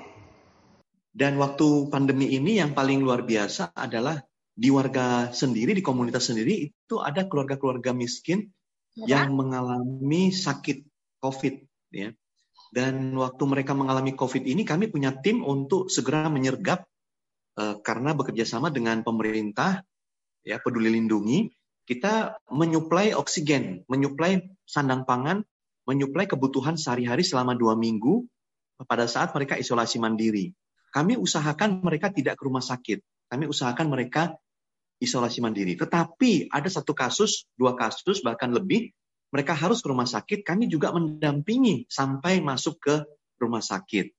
Dan 1.18 1.34
waktu 1.42 1.90
pandemi 1.90 2.30
ini 2.30 2.62
yang 2.62 2.78
paling 2.78 3.02
luar 3.02 3.26
biasa 3.26 3.74
adalah 3.74 4.22
di 4.54 4.70
warga 4.70 5.34
sendiri, 5.34 5.74
di 5.74 5.82
komunitas 5.82 6.30
sendiri 6.30 6.70
itu 6.70 6.96
ada 7.02 7.26
keluarga-keluarga 7.26 7.90
miskin 7.90 8.46
ya. 8.94 9.18
yang 9.18 9.34
mengalami 9.34 10.30
sakit 10.30 10.86
COVID, 11.18 11.54
ya. 11.90 12.14
Dan 12.70 13.18
waktu 13.18 13.42
mereka 13.50 13.74
mengalami 13.74 14.14
COVID 14.14 14.46
ini, 14.46 14.62
kami 14.62 14.94
punya 14.94 15.10
tim 15.18 15.42
untuk 15.42 15.90
segera 15.90 16.30
menyergap 16.30 16.86
uh, 17.58 17.82
karena 17.82 18.14
bekerja 18.14 18.46
sama 18.46 18.70
dengan 18.70 19.02
pemerintah, 19.02 19.82
ya 20.46 20.62
Peduli 20.62 20.94
Lindungi, 20.94 21.50
kita 21.82 22.38
menyuplai 22.54 23.10
oksigen, 23.18 23.82
menyuplai 23.90 24.54
sandang 24.62 25.02
pangan, 25.02 25.42
menyuplai 25.82 26.30
kebutuhan 26.30 26.78
sehari-hari 26.78 27.26
selama 27.26 27.58
dua 27.58 27.74
minggu 27.74 28.22
pada 28.86 29.10
saat 29.10 29.34
mereka 29.34 29.58
isolasi 29.58 29.98
mandiri. 29.98 30.54
Kami 30.88 31.20
usahakan 31.20 31.84
mereka 31.84 32.08
tidak 32.12 32.40
ke 32.40 32.42
rumah 32.48 32.64
sakit. 32.64 33.00
Kami 33.28 33.44
usahakan 33.44 33.86
mereka 33.92 34.36
isolasi 34.98 35.38
mandiri. 35.44 35.78
Tetapi 35.78 36.50
ada 36.50 36.68
satu 36.68 36.92
kasus, 36.92 37.46
dua 37.54 37.78
kasus, 37.78 38.24
bahkan 38.24 38.50
lebih, 38.50 38.90
mereka 39.30 39.52
harus 39.54 39.84
ke 39.84 39.88
rumah 39.88 40.08
sakit. 40.08 40.42
Kami 40.42 40.66
juga 40.66 40.90
mendampingi 40.90 41.86
sampai 41.86 42.40
masuk 42.40 42.80
ke 42.80 42.94
rumah 43.38 43.62
sakit. 43.62 44.10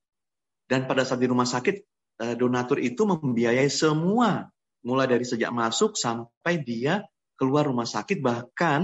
Dan 0.70 0.86
pada 0.86 1.02
saat 1.04 1.20
di 1.20 1.28
rumah 1.28 1.50
sakit, 1.50 1.76
eh, 2.22 2.36
donatur 2.38 2.78
itu 2.78 3.04
membiayai 3.10 3.68
semua, 3.68 4.48
mulai 4.86 5.10
dari 5.10 5.26
sejak 5.28 5.52
masuk 5.52 5.98
sampai 5.98 6.62
dia 6.62 7.04
keluar 7.36 7.68
rumah 7.68 7.90
sakit. 7.90 8.22
Bahkan 8.22 8.80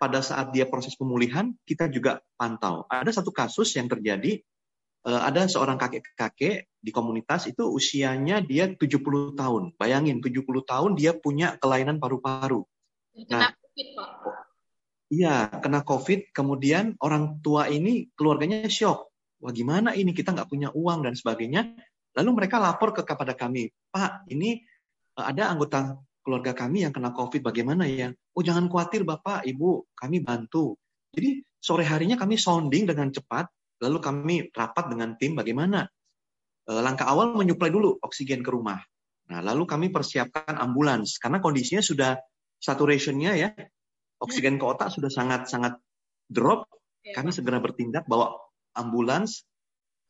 pada 0.00 0.18
saat 0.18 0.50
dia 0.50 0.66
proses 0.66 0.98
pemulihan, 0.98 1.54
kita 1.62 1.86
juga 1.86 2.18
pantau. 2.34 2.88
Ada 2.90 3.22
satu 3.22 3.30
kasus 3.30 3.70
yang 3.78 3.86
terjadi, 3.86 4.42
ada 5.02 5.50
seorang 5.50 5.74
kakek-kakek 5.74 6.70
di 6.78 6.90
komunitas 6.94 7.50
itu 7.50 7.66
usianya 7.66 8.38
dia 8.38 8.70
70 8.70 9.34
tahun. 9.34 9.74
Bayangin 9.74 10.22
70 10.22 10.46
tahun 10.62 10.90
dia 10.94 11.10
punya 11.18 11.58
kelainan 11.58 11.98
paru-paru. 11.98 12.62
Nah, 13.26 13.50
COVID, 13.50 13.88
Pak. 13.98 14.10
Iya, 15.12 15.52
kena 15.60 15.84
COVID, 15.84 16.32
kemudian 16.32 16.96
orang 17.02 17.42
tua 17.44 17.68
ini 17.68 18.08
keluarganya 18.16 18.64
shock. 18.70 19.12
Wah 19.42 19.52
gimana 19.52 19.92
ini, 19.92 20.14
kita 20.14 20.32
nggak 20.32 20.48
punya 20.48 20.70
uang 20.72 21.04
dan 21.04 21.18
sebagainya. 21.18 21.74
Lalu 22.16 22.30
mereka 22.32 22.62
lapor 22.62 22.94
ke 22.96 23.02
kepada 23.02 23.34
kami, 23.34 23.68
Pak, 23.90 24.30
ini 24.30 24.62
eh, 25.18 25.24
ada 25.24 25.52
anggota 25.52 25.98
keluarga 26.22 26.54
kami 26.54 26.86
yang 26.86 26.94
kena 26.94 27.10
COVID, 27.10 27.42
bagaimana 27.42 27.84
ya? 27.90 28.14
Oh 28.32 28.40
jangan 28.40 28.70
khawatir 28.70 29.02
Bapak, 29.02 29.44
Ibu, 29.44 29.92
kami 29.92 30.22
bantu. 30.22 30.78
Jadi 31.12 31.44
sore 31.58 31.84
harinya 31.84 32.16
kami 32.16 32.38
sounding 32.40 32.88
dengan 32.88 33.10
cepat, 33.12 33.50
Lalu 33.82 33.98
kami 33.98 34.34
rapat 34.54 34.88
dengan 34.88 35.18
tim 35.18 35.34
bagaimana 35.34 35.84
eh, 36.70 36.80
langkah 36.82 37.10
awal 37.10 37.34
menyuplai 37.34 37.74
dulu 37.74 37.98
oksigen 37.98 38.46
ke 38.46 38.50
rumah. 38.54 38.78
Nah, 39.28 39.40
lalu 39.42 39.66
kami 39.66 39.86
persiapkan 39.90 40.54
ambulans 40.58 41.18
karena 41.18 41.42
kondisinya 41.42 41.82
sudah 41.82 42.18
saturationnya 42.62 43.32
ya, 43.34 43.50
oksigen 44.22 44.60
ke 44.60 44.64
otak 44.64 44.94
sudah 44.94 45.10
sangat 45.10 45.50
sangat 45.50 45.78
drop. 46.30 46.70
Iya, 47.02 47.18
kami 47.18 47.34
segera 47.34 47.58
bertindak 47.58 48.06
bawa 48.06 48.38
ambulans 48.78 49.42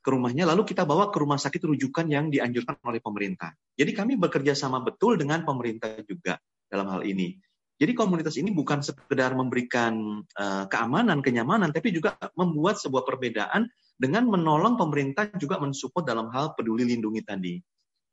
ke 0.02 0.10
rumahnya, 0.10 0.44
lalu 0.44 0.66
kita 0.66 0.82
bawa 0.82 1.08
ke 1.14 1.16
rumah 1.22 1.38
sakit 1.38 1.62
rujukan 1.62 2.04
yang 2.10 2.28
dianjurkan 2.28 2.76
oleh 2.84 2.98
pemerintah. 2.98 3.54
Jadi 3.78 3.94
kami 3.94 4.18
bekerja 4.18 4.52
sama 4.52 4.82
betul 4.82 5.16
dengan 5.16 5.46
pemerintah 5.46 5.94
juga 6.04 6.36
dalam 6.66 6.90
hal 6.90 7.06
ini. 7.06 7.38
Jadi 7.82 7.98
komunitas 7.98 8.38
ini 8.38 8.54
bukan 8.54 8.78
sekedar 8.78 9.34
memberikan 9.34 10.22
uh, 10.38 10.70
keamanan, 10.70 11.18
kenyamanan, 11.18 11.74
tapi 11.74 11.90
juga 11.90 12.14
membuat 12.38 12.78
sebuah 12.78 13.02
perbedaan 13.02 13.66
dengan 13.98 14.30
menolong 14.30 14.78
pemerintah 14.78 15.26
juga 15.34 15.58
mensupport 15.58 16.06
dalam 16.06 16.30
hal 16.30 16.54
peduli 16.54 16.86
lindungi 16.86 17.26
tadi. 17.26 17.58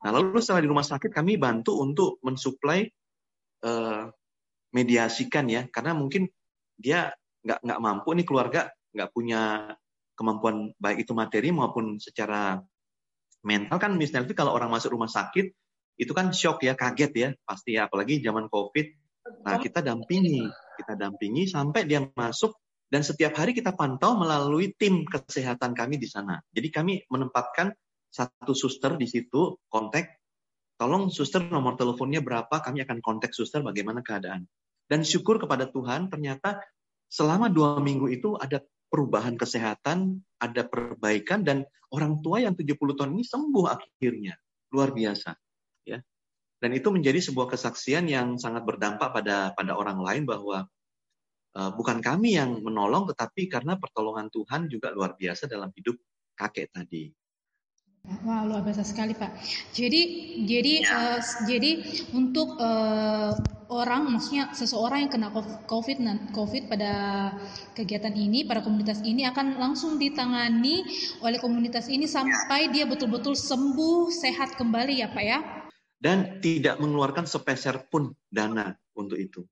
Nah, 0.01 0.09
lalu 0.09 0.41
setelah 0.41 0.65
di 0.65 0.69
rumah 0.73 0.81
sakit 0.81 1.13
kami 1.13 1.37
bantu 1.37 1.77
untuk 1.85 2.17
mensuplai 2.25 2.89
uh, 3.61 4.09
mediasikan 4.73 5.45
ya, 5.45 5.69
karena 5.69 5.93
mungkin 5.93 6.25
dia 6.73 7.13
nggak 7.45 7.61
nggak 7.61 7.79
mampu 7.79 8.09
nih 8.17 8.25
keluarga 8.25 8.73
nggak 8.89 9.09
punya 9.13 9.69
kemampuan 10.17 10.73
baik 10.81 11.05
itu 11.05 11.13
materi 11.13 11.53
maupun 11.53 12.01
secara 12.01 12.57
mental 13.45 13.77
kan 13.79 13.95
misalnya 13.95 14.33
kalau 14.35 14.51
orang 14.51 14.67
masuk 14.67 14.91
rumah 14.91 15.07
sakit 15.07 15.53
itu 15.99 16.11
kan 16.11 16.35
shock 16.35 16.63
ya 16.63 16.75
kaget 16.75 17.11
ya 17.15 17.29
pasti 17.47 17.79
ya 17.79 17.87
apalagi 17.87 18.19
zaman 18.19 18.51
covid 18.51 18.98
Nah, 19.45 19.57
kita 19.61 19.79
dampingi, 19.79 20.45
kita 20.79 20.93
dampingi 20.97 21.47
sampai 21.49 21.85
dia 21.85 22.03
masuk 22.03 22.55
dan 22.89 23.05
setiap 23.05 23.37
hari 23.37 23.53
kita 23.53 23.77
pantau 23.77 24.17
melalui 24.17 24.73
tim 24.73 25.05
kesehatan 25.05 25.77
kami 25.77 26.01
di 26.01 26.09
sana. 26.09 26.41
Jadi 26.49 26.67
kami 26.73 26.93
menempatkan 27.05 27.69
satu 28.09 28.57
suster 28.57 28.97
di 28.97 29.05
situ 29.05 29.61
kontak 29.69 30.17
tolong 30.79 31.13
suster 31.13 31.45
nomor 31.45 31.77
teleponnya 31.77 32.25
berapa 32.25 32.63
kami 32.65 32.81
akan 32.81 32.97
kontak 33.05 33.37
suster 33.37 33.61
bagaimana 33.61 34.01
keadaan. 34.01 34.49
Dan 34.89 35.05
syukur 35.05 35.37
kepada 35.37 35.69
Tuhan 35.69 36.09
ternyata 36.09 36.57
selama 37.05 37.53
dua 37.53 37.77
minggu 37.77 38.09
itu 38.09 38.33
ada 38.33 38.65
perubahan 38.89 39.37
kesehatan 39.37 40.25
ada 40.41 40.65
perbaikan 40.65 41.45
dan 41.45 41.61
orang 41.93 42.25
tua 42.25 42.41
yang 42.41 42.57
70 42.57 42.73
tahun 42.97 43.13
ini 43.13 43.23
sembuh 43.27 43.65
akhirnya. 43.69 44.33
Luar 44.73 44.89
biasa 44.89 45.37
dan 46.59 46.75
itu 46.75 46.91
menjadi 46.91 47.23
sebuah 47.23 47.55
kesaksian 47.55 48.11
yang 48.11 48.35
sangat 48.35 48.67
berdampak 48.67 49.15
pada 49.15 49.55
pada 49.55 49.71
orang 49.79 50.03
lain 50.03 50.23
bahwa 50.27 50.67
uh, 51.55 51.71
bukan 51.73 52.03
kami 52.03 52.35
yang 52.35 52.59
menolong, 52.59 53.07
tetapi 53.07 53.47
karena 53.47 53.79
pertolongan 53.79 54.27
Tuhan 54.27 54.67
juga 54.67 54.91
luar 54.91 55.15
biasa 55.15 55.47
dalam 55.47 55.71
hidup 55.71 55.95
kakek 56.35 56.71
tadi. 56.75 57.11
Wah 58.23 58.47
luar 58.47 58.63
biasa 58.63 58.87
sekali 58.87 59.11
Pak. 59.11 59.31
Jadi 59.75 60.01
jadi 60.47 60.73
uh, 60.87 61.19
jadi 61.43 61.71
untuk 62.15 62.55
uh, 62.55 63.35
orang 63.69 64.07
maksudnya 64.07 64.49
seseorang 64.55 65.05
yang 65.05 65.11
kena 65.11 65.29
COVID 65.67 65.97
COVID 66.31 66.63
pada 66.71 66.91
kegiatan 67.75 68.15
ini 68.15 68.47
pada 68.47 68.63
komunitas 68.63 69.03
ini 69.03 69.27
akan 69.27 69.59
langsung 69.59 69.99
ditangani 69.99 70.87
oleh 71.21 71.37
komunitas 71.43 71.91
ini 71.91 72.07
sampai 72.07 72.71
dia 72.71 72.87
betul-betul 72.87 73.35
sembuh 73.35 74.09
sehat 74.09 74.55
kembali 74.55 75.03
ya 75.03 75.11
Pak 75.11 75.23
ya. 75.27 75.58
Dan 75.99 76.39
tidak 76.39 76.79
mengeluarkan 76.79 77.27
sepeser 77.27 77.91
pun 77.91 78.15
dana 78.31 78.71
untuk 78.95 79.19
itu. 79.19 79.43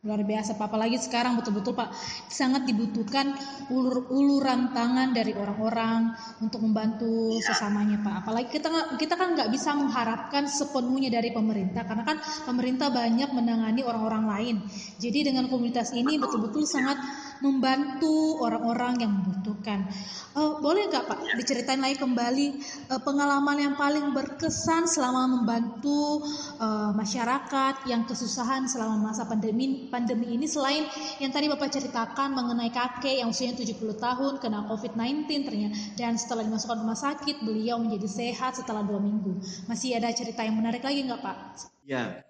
Luar 0.00 0.24
biasa 0.24 0.56
Pak, 0.56 0.72
apalagi 0.72 0.96
sekarang 0.96 1.36
betul-betul 1.36 1.76
Pak 1.76 1.92
sangat 2.32 2.64
dibutuhkan 2.64 3.36
ulur 3.68 4.08
uluran 4.08 4.72
tangan 4.72 5.12
dari 5.12 5.36
orang-orang 5.36 6.16
untuk 6.40 6.64
membantu 6.64 7.36
sesamanya 7.44 8.00
Pak. 8.00 8.24
Apalagi 8.24 8.48
kita 8.48 8.96
kita 8.96 9.20
kan 9.20 9.36
nggak 9.36 9.52
bisa 9.52 9.76
mengharapkan 9.76 10.48
sepenuhnya 10.48 11.12
dari 11.12 11.36
pemerintah 11.36 11.84
karena 11.84 12.08
kan 12.08 12.16
pemerintah 12.48 12.88
banyak 12.88 13.28
menangani 13.28 13.84
orang-orang 13.84 14.24
lain. 14.24 14.56
Jadi 14.96 15.20
dengan 15.20 15.52
komunitas 15.52 15.92
ini 15.92 16.16
betul-betul 16.16 16.64
sangat 16.64 16.96
membantu 17.40 18.40
orang-orang 18.44 19.00
yang 19.00 19.12
membutuhkan. 19.12 19.88
Uh, 20.30 20.62
boleh 20.62 20.86
nggak 20.86 21.10
Pak 21.10 21.18
diceritain 21.40 21.82
lagi 21.82 21.98
kembali 21.98 22.46
uh, 22.92 23.00
pengalaman 23.02 23.58
yang 23.58 23.74
paling 23.74 24.14
berkesan 24.14 24.86
selama 24.86 25.26
membantu 25.26 26.22
uh, 26.62 26.94
masyarakat 26.94 27.88
yang 27.90 28.06
kesusahan 28.06 28.70
selama 28.70 29.10
masa 29.10 29.26
pandemi 29.26 29.90
pandemi 29.90 30.38
ini 30.38 30.46
selain 30.46 30.86
yang 31.18 31.34
tadi 31.34 31.50
Bapak 31.50 31.72
ceritakan 31.74 32.36
mengenai 32.36 32.70
kakek 32.70 33.24
yang 33.24 33.34
usianya 33.34 33.58
70 33.58 33.98
tahun 33.98 34.32
kena 34.38 34.70
COVID-19 34.70 35.26
ternyata 35.42 35.74
dan 35.98 36.14
setelah 36.14 36.46
dimasukkan 36.46 36.78
rumah 36.78 36.98
sakit 36.98 37.42
beliau 37.42 37.82
menjadi 37.82 38.06
sehat 38.06 38.60
setelah 38.60 38.86
dua 38.86 39.02
minggu. 39.02 39.42
Masih 39.66 39.98
ada 39.98 40.12
cerita 40.14 40.46
yang 40.46 40.60
menarik 40.60 40.84
lagi 40.86 41.02
nggak 41.02 41.20
Pak? 41.24 41.36
Ya, 41.82 42.22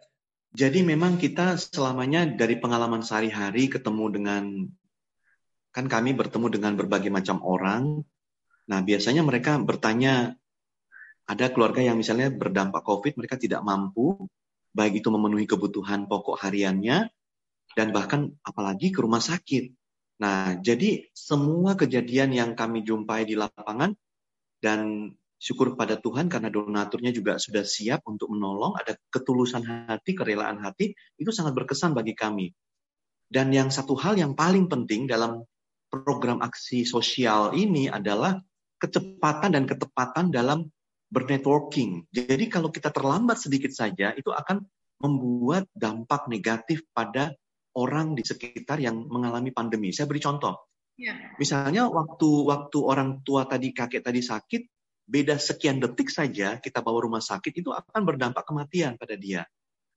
jadi 0.50 0.83
memang 0.83 1.14
kita 1.14 1.55
selamanya 1.55 2.26
dari 2.26 2.59
pengalaman 2.59 3.07
sehari-hari 3.07 3.71
ketemu 3.71 4.05
dengan 4.11 4.43
kan 5.70 5.86
kami 5.86 6.14
bertemu 6.14 6.46
dengan 6.50 6.72
berbagai 6.74 7.10
macam 7.10 7.42
orang. 7.46 8.02
Nah, 8.70 8.80
biasanya 8.82 9.22
mereka 9.22 9.58
bertanya, 9.58 10.34
ada 11.26 11.46
keluarga 11.54 11.82
yang 11.82 11.98
misalnya 11.98 12.30
berdampak 12.30 12.82
COVID, 12.82 13.18
mereka 13.18 13.38
tidak 13.38 13.62
mampu, 13.62 14.18
baik 14.74 15.02
itu 15.02 15.08
memenuhi 15.10 15.46
kebutuhan 15.46 16.10
pokok 16.10 16.42
hariannya, 16.42 17.06
dan 17.78 17.88
bahkan 17.94 18.34
apalagi 18.42 18.90
ke 18.90 18.98
rumah 18.98 19.22
sakit. 19.22 19.70
Nah, 20.20 20.58
jadi 20.58 21.06
semua 21.14 21.78
kejadian 21.78 22.34
yang 22.34 22.50
kami 22.58 22.82
jumpai 22.82 23.26
di 23.26 23.38
lapangan, 23.38 23.94
dan 24.58 25.10
syukur 25.40 25.72
pada 25.72 25.96
Tuhan 25.96 26.28
karena 26.28 26.52
donaturnya 26.52 27.16
juga 27.16 27.40
sudah 27.40 27.64
siap 27.64 28.04
untuk 28.10 28.28
menolong, 28.34 28.76
ada 28.76 28.98
ketulusan 29.08 29.64
hati, 29.88 30.12
kerelaan 30.12 30.60
hati, 30.60 30.92
itu 31.16 31.30
sangat 31.32 31.56
berkesan 31.56 31.96
bagi 31.96 32.12
kami. 32.12 32.52
Dan 33.30 33.54
yang 33.54 33.70
satu 33.70 33.94
hal 33.96 34.18
yang 34.18 34.34
paling 34.34 34.66
penting 34.66 35.06
dalam 35.06 35.46
program 35.90 36.38
aksi 36.40 36.87
sosial 36.87 37.52
ini 37.59 37.90
adalah 37.90 38.38
kecepatan 38.80 39.59
dan 39.59 39.66
ketepatan 39.66 40.30
dalam 40.30 40.70
bernetworking. 41.11 42.06
Jadi 42.14 42.47
kalau 42.47 42.70
kita 42.70 42.94
terlambat 42.94 43.42
sedikit 43.42 43.75
saja, 43.75 44.14
itu 44.14 44.30
akan 44.30 44.62
membuat 45.02 45.66
dampak 45.75 46.30
negatif 46.30 46.87
pada 46.94 47.35
orang 47.75 48.14
di 48.14 48.23
sekitar 48.23 48.78
yang 48.78 49.11
mengalami 49.11 49.50
pandemi. 49.50 49.90
Saya 49.90 50.06
beri 50.06 50.23
contoh. 50.23 50.70
Ya. 50.94 51.16
Misalnya 51.40 51.88
waktu 51.90 52.28
waktu 52.47 52.78
orang 52.78 53.25
tua 53.26 53.49
tadi 53.49 53.73
kakek 53.75 54.04
tadi 54.04 54.20
sakit, 54.23 54.62
beda 55.11 55.40
sekian 55.40 55.82
detik 55.82 56.12
saja 56.12 56.62
kita 56.62 56.85
bawa 56.85 57.02
rumah 57.02 57.25
sakit 57.25 57.50
itu 57.56 57.75
akan 57.75 58.06
berdampak 58.06 58.47
kematian 58.47 58.94
pada 58.94 59.18
dia. 59.18 59.42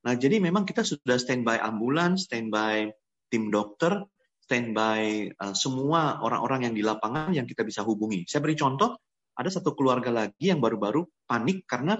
Nah, 0.03 0.19
jadi 0.19 0.39
memang 0.39 0.67
kita 0.67 0.83
sudah 0.83 1.15
standby 1.15 1.59
ambulans, 1.63 2.27
standby 2.27 2.91
tim 3.31 3.51
dokter, 3.51 4.03
standby 4.43 5.31
uh, 5.39 5.55
semua 5.55 6.19
orang-orang 6.19 6.67
yang 6.69 6.75
di 6.75 6.83
lapangan 6.83 7.31
yang 7.31 7.47
kita 7.47 7.63
bisa 7.63 7.79
hubungi. 7.81 8.27
Saya 8.27 8.43
beri 8.43 8.59
contoh, 8.59 8.99
ada 9.33 9.49
satu 9.49 9.71
keluarga 9.71 10.11
lagi 10.11 10.51
yang 10.51 10.59
baru-baru 10.59 11.07
panik 11.23 11.63
karena 11.63 11.95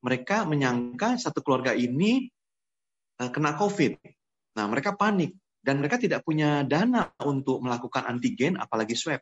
mereka 0.00 0.48
menyangka 0.48 1.20
satu 1.20 1.44
keluarga 1.44 1.76
ini 1.76 2.24
uh, 3.20 3.28
kena 3.28 3.54
COVID. 3.60 4.00
Nah, 4.56 4.66
mereka 4.66 4.96
panik 4.96 5.36
dan 5.60 5.80
mereka 5.80 6.00
tidak 6.00 6.24
punya 6.24 6.64
dana 6.64 7.12
untuk 7.20 7.60
melakukan 7.60 8.08
antigen 8.08 8.56
apalagi 8.56 8.96
swab. 8.96 9.20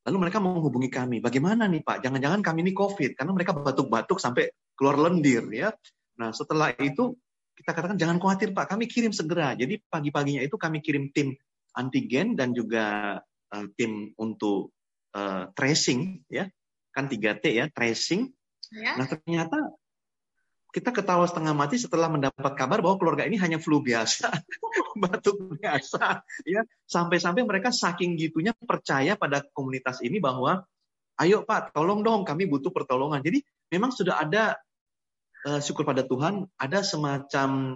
Lalu 0.00 0.16
mereka 0.26 0.40
menghubungi 0.40 0.88
kami, 0.88 1.20
bagaimana 1.20 1.68
nih 1.68 1.84
Pak? 1.84 2.00
Jangan-jangan 2.00 2.40
kami 2.40 2.64
ini 2.64 2.72
COVID 2.72 3.20
karena 3.20 3.32
mereka 3.36 3.52
batuk-batuk 3.52 4.16
sampai 4.16 4.48
keluar 4.72 4.96
lendir 4.96 5.44
ya. 5.52 5.70
Nah, 6.16 6.32
setelah 6.32 6.72
itu 6.80 7.14
kita 7.52 7.76
katakan 7.76 8.00
jangan 8.00 8.16
khawatir 8.16 8.56
Pak, 8.56 8.72
kami 8.72 8.88
kirim 8.88 9.12
segera. 9.12 9.52
Jadi 9.52 9.76
pagi-paginya 9.84 10.40
itu 10.40 10.56
kami 10.56 10.80
kirim 10.80 11.12
tim 11.12 11.36
antigen 11.76 12.34
dan 12.34 12.54
juga 12.54 13.18
uh, 13.24 13.66
tim 13.78 14.14
untuk 14.18 14.74
uh, 15.14 15.50
tracing 15.54 16.26
ya 16.26 16.50
kan 16.90 17.06
3T 17.06 17.44
ya 17.54 17.66
tracing 17.70 18.30
ya. 18.74 18.98
nah 18.98 19.06
ternyata 19.06 19.78
kita 20.70 20.94
ketawa 20.94 21.26
setengah 21.26 21.50
mati 21.50 21.82
setelah 21.82 22.06
mendapat 22.06 22.54
kabar 22.54 22.78
bahwa 22.78 22.94
keluarga 22.94 23.26
ini 23.26 23.34
hanya 23.42 23.58
flu 23.58 23.82
biasa, 23.82 24.30
batuk 25.02 25.58
biasa, 25.58 26.22
ya. 26.46 26.62
Sampai-sampai 26.86 27.42
mereka 27.42 27.74
saking 27.74 28.14
gitunya 28.14 28.54
percaya 28.54 29.18
pada 29.18 29.42
komunitas 29.50 29.98
ini 29.98 30.22
bahwa, 30.22 30.62
ayo 31.18 31.42
Pak, 31.42 31.74
tolong 31.74 32.06
dong, 32.06 32.22
kami 32.22 32.46
butuh 32.46 32.70
pertolongan. 32.70 33.18
Jadi 33.18 33.42
memang 33.74 33.90
sudah 33.90 34.22
ada 34.22 34.62
uh, 35.50 35.58
syukur 35.58 35.82
pada 35.82 36.06
Tuhan, 36.06 36.46
ada 36.54 36.86
semacam 36.86 37.74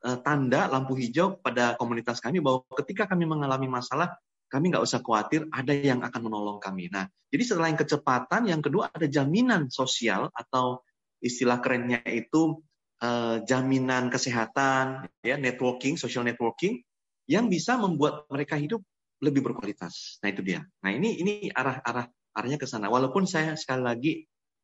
tanda 0.00 0.66
lampu 0.72 0.96
hijau 0.96 1.36
pada 1.36 1.76
komunitas 1.76 2.18
kami 2.24 2.40
bahwa 2.40 2.64
ketika 2.80 3.04
kami 3.04 3.28
mengalami 3.28 3.68
masalah, 3.68 4.16
kami 4.50 4.72
nggak 4.72 4.82
usah 4.82 5.04
khawatir, 5.04 5.46
ada 5.52 5.70
yang 5.70 6.02
akan 6.02 6.20
menolong 6.26 6.58
kami. 6.58 6.90
Nah, 6.90 7.06
jadi 7.30 7.42
setelah 7.46 7.68
yang 7.70 7.80
kecepatan, 7.80 8.42
yang 8.50 8.60
kedua 8.64 8.90
ada 8.90 9.06
jaminan 9.06 9.70
sosial 9.70 10.32
atau 10.34 10.82
istilah 11.22 11.62
kerennya 11.62 12.02
itu 12.08 12.58
uh, 13.04 13.44
jaminan 13.46 14.10
kesehatan, 14.10 15.06
ya 15.22 15.36
networking, 15.38 15.94
social 15.94 16.26
networking, 16.26 16.82
yang 17.30 17.46
bisa 17.46 17.78
membuat 17.78 18.26
mereka 18.26 18.58
hidup 18.58 18.82
lebih 19.22 19.52
berkualitas. 19.52 20.18
Nah 20.24 20.32
itu 20.32 20.42
dia. 20.42 20.64
Nah 20.82 20.90
ini 20.90 21.20
ini 21.20 21.32
arah 21.52 21.78
arah 21.84 22.06
arahnya 22.34 22.58
ke 22.58 22.66
sana. 22.66 22.88
Walaupun 22.88 23.28
saya 23.28 23.54
sekali 23.54 23.82
lagi, 23.84 24.12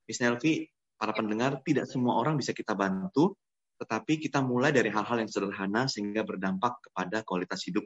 Miss 0.09 0.19
Nelvi, 0.19 0.67
para 0.97 1.13
pendengar, 1.13 1.61
tidak 1.63 1.87
semua 1.87 2.19
orang 2.19 2.41
bisa 2.41 2.57
kita 2.57 2.73
bantu, 2.73 3.37
tetapi 3.77 4.19
kita 4.21 4.41
mulai 4.41 4.73
dari 4.73 4.89
hal-hal 4.89 5.21
yang 5.21 5.31
sederhana 5.31 5.85
sehingga 5.87 6.25
berdampak 6.25 6.81
kepada 6.91 7.21
kualitas 7.23 7.61
hidup 7.69 7.85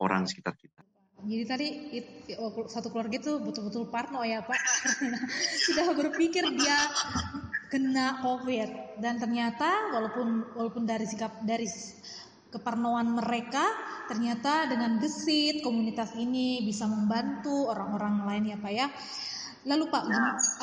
orang 0.00 0.28
sekitar 0.28 0.56
kita. 0.56 0.84
Jadi 1.20 1.44
tadi 1.44 1.68
it, 2.00 2.06
satu 2.72 2.88
keluarga 2.88 3.20
itu 3.20 3.36
betul-betul 3.44 3.92
parno 3.92 4.24
ya 4.24 4.40
Pak, 4.40 4.60
sudah 5.68 5.92
berpikir 5.92 6.48
dia 6.56 6.78
kena 7.68 8.24
COVID 8.24 9.00
dan 9.04 9.20
ternyata 9.20 9.92
walaupun 9.92 10.56
walaupun 10.56 10.88
dari 10.88 11.04
sikap 11.04 11.44
dari 11.44 11.68
keparnoan 12.50 13.14
mereka 13.14 13.62
ternyata 14.10 14.66
dengan 14.66 14.98
gesit 14.98 15.62
komunitas 15.62 16.16
ini 16.18 16.66
bisa 16.66 16.88
membantu 16.88 17.68
orang-orang 17.68 18.26
lain 18.26 18.44
ya 18.50 18.58
Pak 18.58 18.72
ya. 18.72 18.88
Lalu 19.60 19.92
Pak, 19.92 20.04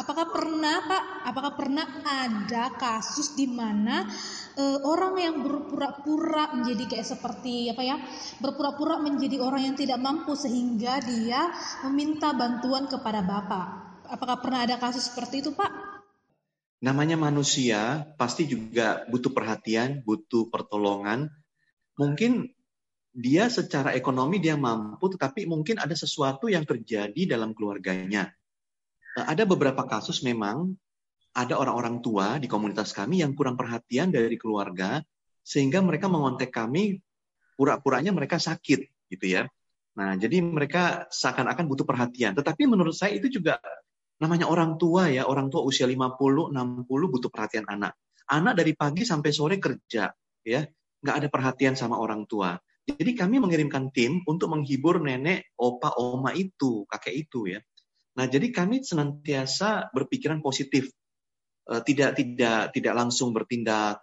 apakah 0.02 0.26
pernah 0.34 0.82
Pak, 0.90 1.04
apakah 1.30 1.54
pernah 1.54 1.86
ada 2.02 2.74
kasus 2.82 3.38
di 3.38 3.46
mana 3.46 4.10
uh, 4.58 4.80
orang 4.84 5.13
yang 5.22 5.36
berpura-pura 5.46 6.58
menjadi 6.58 6.98
kayak 6.98 7.08
seperti 7.08 7.70
apa 7.70 7.84
ya 7.86 7.96
berpura-pura 8.41 8.98
menjadi 9.00 9.39
orang 9.39 9.72
yang 9.72 9.76
tidak 9.78 10.02
mampu 10.02 10.34
sehingga 10.34 11.00
dia 11.06 11.54
meminta 11.86 12.34
bantuan 12.34 12.89
kepada 12.89 13.22
bapak. 13.22 13.67
Apakah 14.08 14.41
pernah 14.41 14.65
ada 14.65 14.76
kasus 14.82 15.13
seperti 15.13 15.46
itu 15.46 15.54
pak? 15.54 15.70
Namanya 16.82 17.17
manusia 17.17 18.06
pasti 18.17 18.46
juga 18.46 19.06
butuh 19.10 19.34
perhatian 19.34 20.02
butuh 20.02 20.50
pertolongan. 20.50 21.30
Mungkin 21.98 22.54
dia 23.17 23.50
secara 23.50 23.98
ekonomi 23.98 24.38
dia 24.38 24.54
mampu 24.54 25.10
tetapi 25.10 25.50
mungkin 25.50 25.82
ada 25.82 25.98
sesuatu 25.98 26.46
yang 26.50 26.65
terjadi 26.70 27.26
dalam 27.26 27.58
keluarganya. 27.58 28.30
Eh, 29.17 29.26
ada 29.26 29.50
beberapa 29.50 29.89
kasus 29.89 30.22
memang 30.22 30.78
ada 31.38 31.54
orang-orang 31.54 32.02
tua 32.02 32.41
di 32.41 32.50
komunitas 32.50 32.97
kami 32.97 33.21
yang 33.21 33.38
kurang 33.38 33.54
perhatian 33.54 34.10
dari 34.10 34.41
keluarga 34.41 35.06
sehingga 35.45 35.86
mereka 35.86 36.10
mengontek 36.10 36.50
kami 36.50 36.97
pura-puranya 37.54 38.10
mereka 38.10 38.41
sakit 38.41 39.10
gitu 39.13 39.26
ya. 39.26 39.45
Nah, 39.97 40.17
jadi 40.17 40.41
mereka 40.41 41.06
seakan-akan 41.13 41.65
butuh 41.69 41.86
perhatian. 41.86 42.34
Tetapi 42.34 42.65
menurut 42.65 42.97
saya 42.97 43.13
itu 43.13 43.30
juga 43.30 43.62
namanya 44.17 44.50
orang 44.50 44.82
tua 44.82 45.13
ya, 45.13 45.30
orang 45.30 45.54
tua 45.54 45.62
usia 45.62 45.86
50, 45.86 46.54
60 46.54 46.86
butuh 46.89 47.30
perhatian 47.30 47.69
anak. 47.69 47.93
Anak 48.28 48.58
dari 48.58 48.73
pagi 48.73 49.06
sampai 49.06 49.30
sore 49.30 49.62
kerja 49.62 50.10
ya, 50.41 50.62
nggak 51.06 51.15
ada 51.21 51.28
perhatian 51.30 51.78
sama 51.78 52.02
orang 52.02 52.26
tua. 52.26 52.58
Jadi 52.88 53.13
kami 53.13 53.38
mengirimkan 53.38 53.93
tim 53.93 54.26
untuk 54.26 54.54
menghibur 54.54 55.02
nenek, 55.02 55.54
opa, 55.60 55.97
oma 55.97 56.34
itu, 56.34 56.88
kakek 56.89 57.28
itu 57.28 57.58
ya. 57.58 57.60
Nah, 58.17 58.26
jadi 58.26 58.50
kami 58.50 58.82
senantiasa 58.82 59.93
berpikiran 59.93 60.41
positif 60.41 60.89
uh, 61.67 61.82
tidak 61.84 62.15
tidak 62.15 62.71
tidak 62.71 62.93
langsung 62.95 63.36
bertindak 63.36 63.99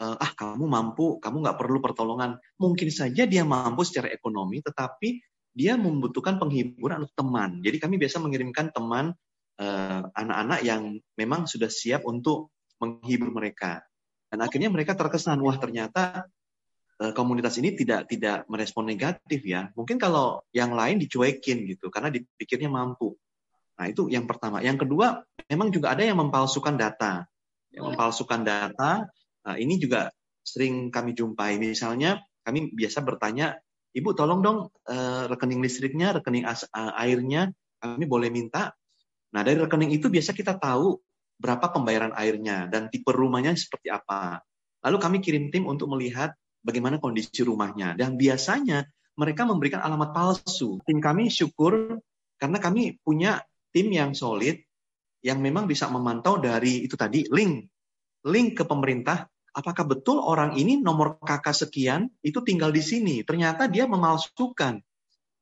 uh, 0.00 0.16
ah 0.18 0.32
kamu 0.34 0.64
mampu, 0.66 1.20
kamu 1.22 1.36
nggak 1.44 1.58
perlu 1.60 1.78
pertolongan. 1.78 2.40
Mungkin 2.58 2.88
saja 2.90 3.28
dia 3.28 3.44
mampu 3.46 3.86
secara 3.86 4.10
ekonomi, 4.10 4.64
tetapi 4.64 5.20
dia 5.52 5.76
membutuhkan 5.76 6.40
penghiburan 6.40 7.04
atau 7.04 7.12
teman. 7.22 7.60
Jadi 7.60 7.76
kami 7.76 8.00
biasa 8.00 8.18
mengirimkan 8.24 8.72
teman 8.72 9.12
anak-anak 10.16 10.60
uh, 10.64 10.66
yang 10.66 10.82
memang 11.14 11.44
sudah 11.44 11.68
siap 11.68 12.08
untuk 12.08 12.50
menghibur 12.80 13.30
mereka. 13.30 13.84
Dan 14.32 14.40
akhirnya 14.42 14.72
mereka 14.72 14.96
terkesan, 14.96 15.38
wah 15.44 15.54
ternyata 15.60 16.24
komunitas 17.12 17.60
ini 17.60 17.76
tidak 17.76 18.08
tidak 18.08 18.48
merespon 18.48 18.88
negatif 18.88 19.44
ya. 19.44 19.68
Mungkin 19.76 20.00
kalau 20.00 20.40
yang 20.56 20.72
lain 20.72 20.98
dicuekin 20.98 21.68
gitu 21.68 21.92
karena 21.92 22.08
dipikirnya 22.08 22.72
mampu. 22.72 23.12
Nah, 23.78 23.86
itu 23.88 24.08
yang 24.12 24.28
pertama. 24.28 24.60
Yang 24.60 24.86
kedua, 24.88 25.24
memang 25.48 25.72
juga 25.72 25.92
ada 25.96 26.04
yang 26.04 26.18
mempalsukan 26.20 26.76
data. 26.76 27.24
Yang 27.72 27.84
mempalsukan 27.92 28.40
data 28.44 29.08
Nah, 29.42 29.56
ini 29.58 29.78
juga 29.78 30.10
sering 30.42 30.90
kami 30.90 31.14
jumpai. 31.14 31.58
Misalnya 31.58 32.22
kami 32.46 32.70
biasa 32.74 33.02
bertanya, 33.02 33.58
Ibu 33.92 34.16
tolong 34.16 34.40
dong 34.40 34.58
uh, 34.88 35.28
rekening 35.28 35.60
listriknya, 35.60 36.16
rekening 36.16 36.48
as, 36.48 36.64
uh, 36.72 36.96
airnya, 36.96 37.52
kami 37.76 38.08
boleh 38.08 38.32
minta. 38.32 38.72
Nah 39.36 39.44
dari 39.44 39.60
rekening 39.60 39.92
itu 39.92 40.08
biasa 40.08 40.32
kita 40.32 40.56
tahu 40.56 40.96
berapa 41.36 41.68
pembayaran 41.68 42.16
airnya 42.16 42.72
dan 42.72 42.88
tipe 42.88 43.12
rumahnya 43.12 43.52
seperti 43.52 43.92
apa. 43.92 44.40
Lalu 44.80 44.96
kami 44.96 45.16
kirim 45.20 45.52
tim 45.52 45.68
untuk 45.68 45.92
melihat 45.92 46.32
bagaimana 46.64 46.96
kondisi 46.96 47.44
rumahnya. 47.44 47.92
Dan 47.92 48.16
biasanya 48.16 48.88
mereka 49.12 49.44
memberikan 49.44 49.84
alamat 49.84 50.16
palsu. 50.16 50.80
Tim 50.88 50.96
kami 50.96 51.28
syukur 51.28 52.00
karena 52.40 52.58
kami 52.64 52.96
punya 53.04 53.44
tim 53.72 53.88
yang 53.90 54.12
solid 54.12 54.60
yang 55.24 55.40
memang 55.40 55.66
bisa 55.66 55.88
memantau 55.88 56.38
dari 56.38 56.84
itu 56.84 56.94
tadi 56.94 57.24
link 57.32 57.66
link 58.22 58.48
ke 58.54 58.64
pemerintah 58.68 59.26
apakah 59.52 59.84
betul 59.84 60.18
orang 60.18 60.56
ini 60.56 60.80
nomor 60.80 61.20
kakak 61.20 61.54
sekian 61.54 62.08
itu 62.24 62.40
tinggal 62.42 62.72
di 62.72 62.80
sini? 62.80 63.20
Ternyata 63.22 63.68
dia 63.68 63.84
memalsukan. 63.84 64.80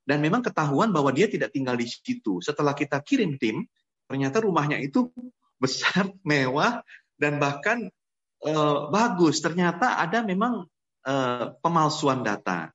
Dan 0.04 0.18
memang 0.18 0.42
ketahuan 0.42 0.90
bahwa 0.90 1.14
dia 1.14 1.30
tidak 1.30 1.54
tinggal 1.54 1.78
di 1.78 1.86
situ. 1.86 2.42
Setelah 2.42 2.74
kita 2.74 2.98
kirim 2.98 3.38
tim, 3.38 3.62
ternyata 4.10 4.42
rumahnya 4.42 4.82
itu 4.82 5.06
besar, 5.62 6.10
mewah, 6.28 6.82
dan 7.14 7.38
bahkan 7.38 7.86
eh, 8.42 8.78
bagus. 8.90 9.38
Ternyata 9.38 10.02
ada 10.02 10.26
memang 10.26 10.66
eh, 11.06 11.46
pemalsuan 11.62 12.26
data. 12.26 12.74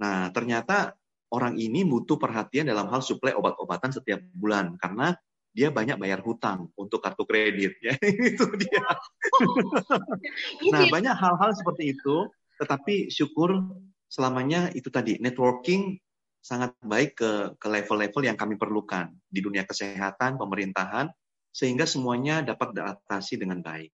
Nah, 0.00 0.32
ternyata 0.32 0.96
orang 1.30 1.54
ini 1.58 1.86
butuh 1.86 2.18
perhatian 2.18 2.66
dalam 2.66 2.90
hal 2.90 3.00
suplai 3.02 3.34
obat-obatan 3.34 3.94
setiap 3.94 4.18
bulan 4.34 4.74
karena 4.78 5.14
dia 5.50 5.70
banyak 5.70 5.98
bayar 5.98 6.22
hutang 6.22 6.70
untuk 6.78 7.02
kartu 7.02 7.26
kredit 7.26 7.74
ya. 7.82 7.94
Itu 8.34 8.46
dia. 8.54 8.86
Nah 10.74 10.86
banyak 10.86 11.14
hal-hal 11.16 11.50
seperti 11.56 11.96
itu 11.96 12.30
tetapi 12.60 13.08
syukur 13.08 13.56
selamanya 14.06 14.68
itu 14.76 14.92
tadi 14.92 15.16
networking 15.16 15.96
sangat 16.44 16.76
baik 16.84 17.16
ke 17.16 17.56
ke 17.56 17.66
level-level 17.68 18.22
yang 18.24 18.36
kami 18.36 18.60
perlukan 18.60 19.08
di 19.28 19.40
dunia 19.40 19.64
kesehatan 19.64 20.36
pemerintahan 20.36 21.08
sehingga 21.50 21.88
semuanya 21.88 22.44
dapat 22.44 22.76
diatasi 22.76 23.40
dengan 23.40 23.64
baik. 23.64 23.90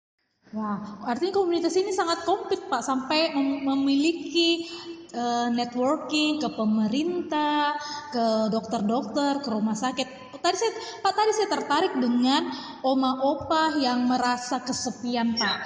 Wah, 0.54 1.02
artinya 1.02 1.42
komunitas 1.42 1.74
ini 1.74 1.90
sangat 1.90 2.22
komplit 2.22 2.62
Pak 2.70 2.82
sampai 2.86 3.34
mem 3.34 3.66
memiliki 3.66 4.70
uh, 5.14 5.48
networking 5.52 6.42
ke 6.42 6.48
pemerintah, 6.54 7.76
ke 8.10 8.50
dokter-dokter, 8.50 9.44
ke 9.44 9.48
rumah 9.52 9.76
sakit 9.76 10.26
Tadi 10.46 10.56
saya, 10.62 10.72
Pak 11.02 11.12
tadi 11.16 11.32
saya 11.34 11.48
tertarik 11.58 11.92
dengan 11.98 12.46
oma 12.86 13.18
opa 13.18 13.82
yang 13.82 14.06
merasa 14.06 14.62
kesepian 14.62 15.34
Pak. 15.34 15.56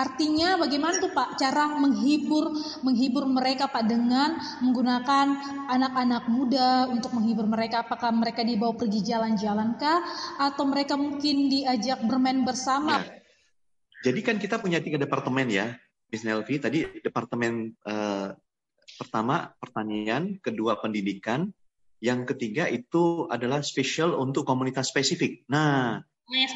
Artinya 0.00 0.56
bagaimana 0.56 0.96
tuh 0.96 1.12
Pak 1.12 1.36
cara 1.36 1.76
menghibur 1.76 2.48
menghibur 2.80 3.28
mereka 3.28 3.68
Pak 3.68 3.84
dengan 3.84 4.40
menggunakan 4.64 5.26
anak-anak 5.68 6.24
muda 6.32 6.88
untuk 6.88 7.12
menghibur 7.12 7.44
mereka 7.44 7.84
apakah 7.84 8.16
mereka 8.16 8.40
dibawa 8.40 8.72
pergi 8.72 9.04
jalan-jalan 9.04 9.76
kah 9.76 10.00
atau 10.40 10.64
mereka 10.64 10.96
mungkin 10.96 11.52
diajak 11.52 12.00
bermain 12.08 12.40
bersama? 12.40 13.02
Ya. 13.04 13.20
Jadi 14.08 14.20
kan 14.24 14.40
kita 14.40 14.56
punya 14.56 14.80
tiga 14.80 14.96
departemen 14.96 15.52
ya, 15.52 15.76
Miss 16.08 16.24
Nelvi. 16.24 16.56
Tadi 16.56 17.04
departemen 17.04 17.76
eh, 17.84 18.28
pertama 18.96 19.52
pertanian, 19.60 20.40
kedua 20.40 20.80
pendidikan, 20.80 21.52
yang 22.00 22.24
ketiga 22.24 22.66
itu 22.66 23.28
adalah 23.28 23.60
spesial 23.60 24.16
untuk 24.16 24.48
komunitas 24.48 24.88
spesifik. 24.88 25.44
Nah, 25.52 26.00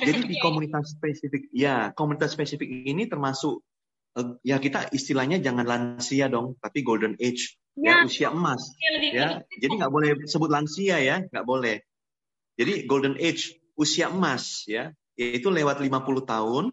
jadi 0.01 0.25
di 0.25 0.37
ya? 0.39 0.43
komunitas 0.43 0.97
spesifik, 0.97 1.43
ya 1.53 1.77
komunitas 1.93 2.33
spesifik 2.33 2.67
ini 2.67 3.05
termasuk 3.11 3.61
uh, 4.17 4.41
ya 4.41 4.57
kita 4.57 4.89
istilahnya 4.95 5.43
jangan 5.45 5.69
lansia 5.69 6.33
dong, 6.33 6.57
tapi 6.63 6.81
golden 6.81 7.19
age, 7.21 7.61
ya, 7.77 8.01
ya 8.01 8.09
usia 8.09 8.29
emas, 8.33 8.73
ya. 9.13 9.45
Jadi 9.61 9.73
nggak 9.77 9.93
boleh 9.93 10.11
sebut 10.25 10.49
lansia 10.49 10.97
ya, 11.03 11.21
nggak 11.29 11.47
boleh. 11.47 11.85
Jadi 12.57 12.89
golden 12.89 13.21
age, 13.21 13.61
usia 13.77 14.09
emas 14.09 14.65
ya, 14.65 14.95
yaitu 15.19 15.51
lewat 15.51 15.83
50 15.83 15.91
tahun. 16.25 16.65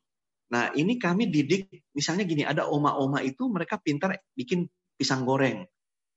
Nah, 0.52 0.68
ini 0.76 1.00
kami 1.00 1.32
didik, 1.32 1.72
misalnya 1.96 2.28
gini, 2.28 2.44
ada 2.44 2.68
oma-oma 2.68 3.24
itu 3.24 3.48
mereka 3.48 3.80
pintar 3.80 4.20
bikin 4.36 4.68
pisang 5.02 5.26
goreng. 5.26 5.66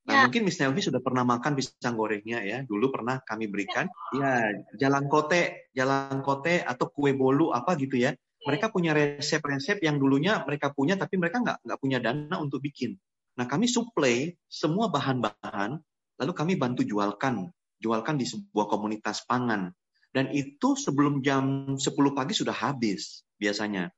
Nah, 0.05 0.13
ya. 0.13 0.23
mungkin 0.29 0.45
Miss 0.45 0.61
Nelvi 0.61 0.85
sudah 0.85 1.01
pernah 1.01 1.25
makan 1.25 1.57
pisang 1.57 1.97
gorengnya 1.97 2.45
ya. 2.45 2.61
Dulu 2.61 2.93
pernah 2.93 3.25
kami 3.25 3.49
berikan. 3.49 3.89
Ya, 4.13 4.53
jalan 4.77 5.09
kote, 5.09 5.73
jalan 5.73 6.21
kote 6.21 6.61
atau 6.61 6.93
kue 6.93 7.17
bolu 7.17 7.57
apa 7.57 7.73
gitu 7.81 7.97
ya. 7.97 8.13
Mereka 8.45 8.69
punya 8.69 8.93
resep-resep 8.93 9.81
yang 9.81 9.97
dulunya 9.97 10.45
mereka 10.45 10.69
punya 10.77 11.01
tapi 11.01 11.17
mereka 11.17 11.41
nggak 11.41 11.65
nggak 11.65 11.81
punya 11.81 11.99
dana 12.05 12.37
untuk 12.37 12.61
bikin. 12.61 13.01
Nah, 13.41 13.49
kami 13.49 13.65
suplai 13.65 14.37
semua 14.45 14.93
bahan-bahan 14.93 15.81
lalu 16.21 16.33
kami 16.37 16.53
bantu 16.55 16.85
jualkan, 16.85 17.49
jualkan 17.81 18.21
di 18.21 18.29
sebuah 18.29 18.69
komunitas 18.69 19.25
pangan. 19.25 19.73
Dan 20.15 20.31
itu 20.31 20.79
sebelum 20.79 21.25
jam 21.27 21.75
10 21.75 21.91
pagi 22.15 22.37
sudah 22.37 22.55
habis 22.55 23.27
biasanya. 23.35 23.91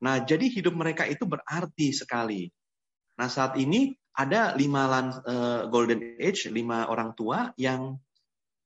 Nah, 0.00 0.24
jadi 0.24 0.46
hidup 0.48 0.72
mereka 0.72 1.04
itu 1.04 1.28
berarti 1.28 1.92
sekali. 1.92 2.48
Nah, 3.18 3.28
saat 3.28 3.58
ini 3.58 3.92
ada 4.14 4.54
lima 4.54 4.86
uh, 4.88 5.66
golden 5.70 6.18
age, 6.18 6.50
lima 6.50 6.86
orang 6.90 7.14
tua 7.18 7.50
yang 7.58 7.98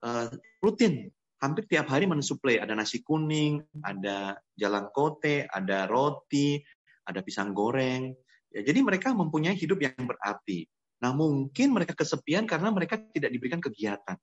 uh, 0.05 0.29
rutin 0.61 1.09
hampir 1.43 1.67
tiap 1.67 1.91
hari 1.91 2.07
mensuplai. 2.07 2.63
Ada 2.63 2.77
nasi 2.79 3.03
kuning, 3.03 3.61
ada 3.83 4.39
jalan 4.55 4.93
kote, 4.95 5.49
ada 5.49 5.91
roti, 5.91 6.63
ada 7.05 7.21
pisang 7.21 7.51
goreng. 7.51 8.15
Ya, 8.53 8.63
jadi 8.63 8.85
mereka 8.85 9.11
mempunyai 9.17 9.57
hidup 9.57 9.83
yang 9.83 9.97
berarti. 9.99 10.69
Nah 11.03 11.11
mungkin 11.11 11.75
mereka 11.75 11.99
kesepian 11.99 12.47
karena 12.47 12.71
mereka 12.71 13.01
tidak 13.11 13.35
diberikan 13.35 13.59
kegiatan. 13.59 14.15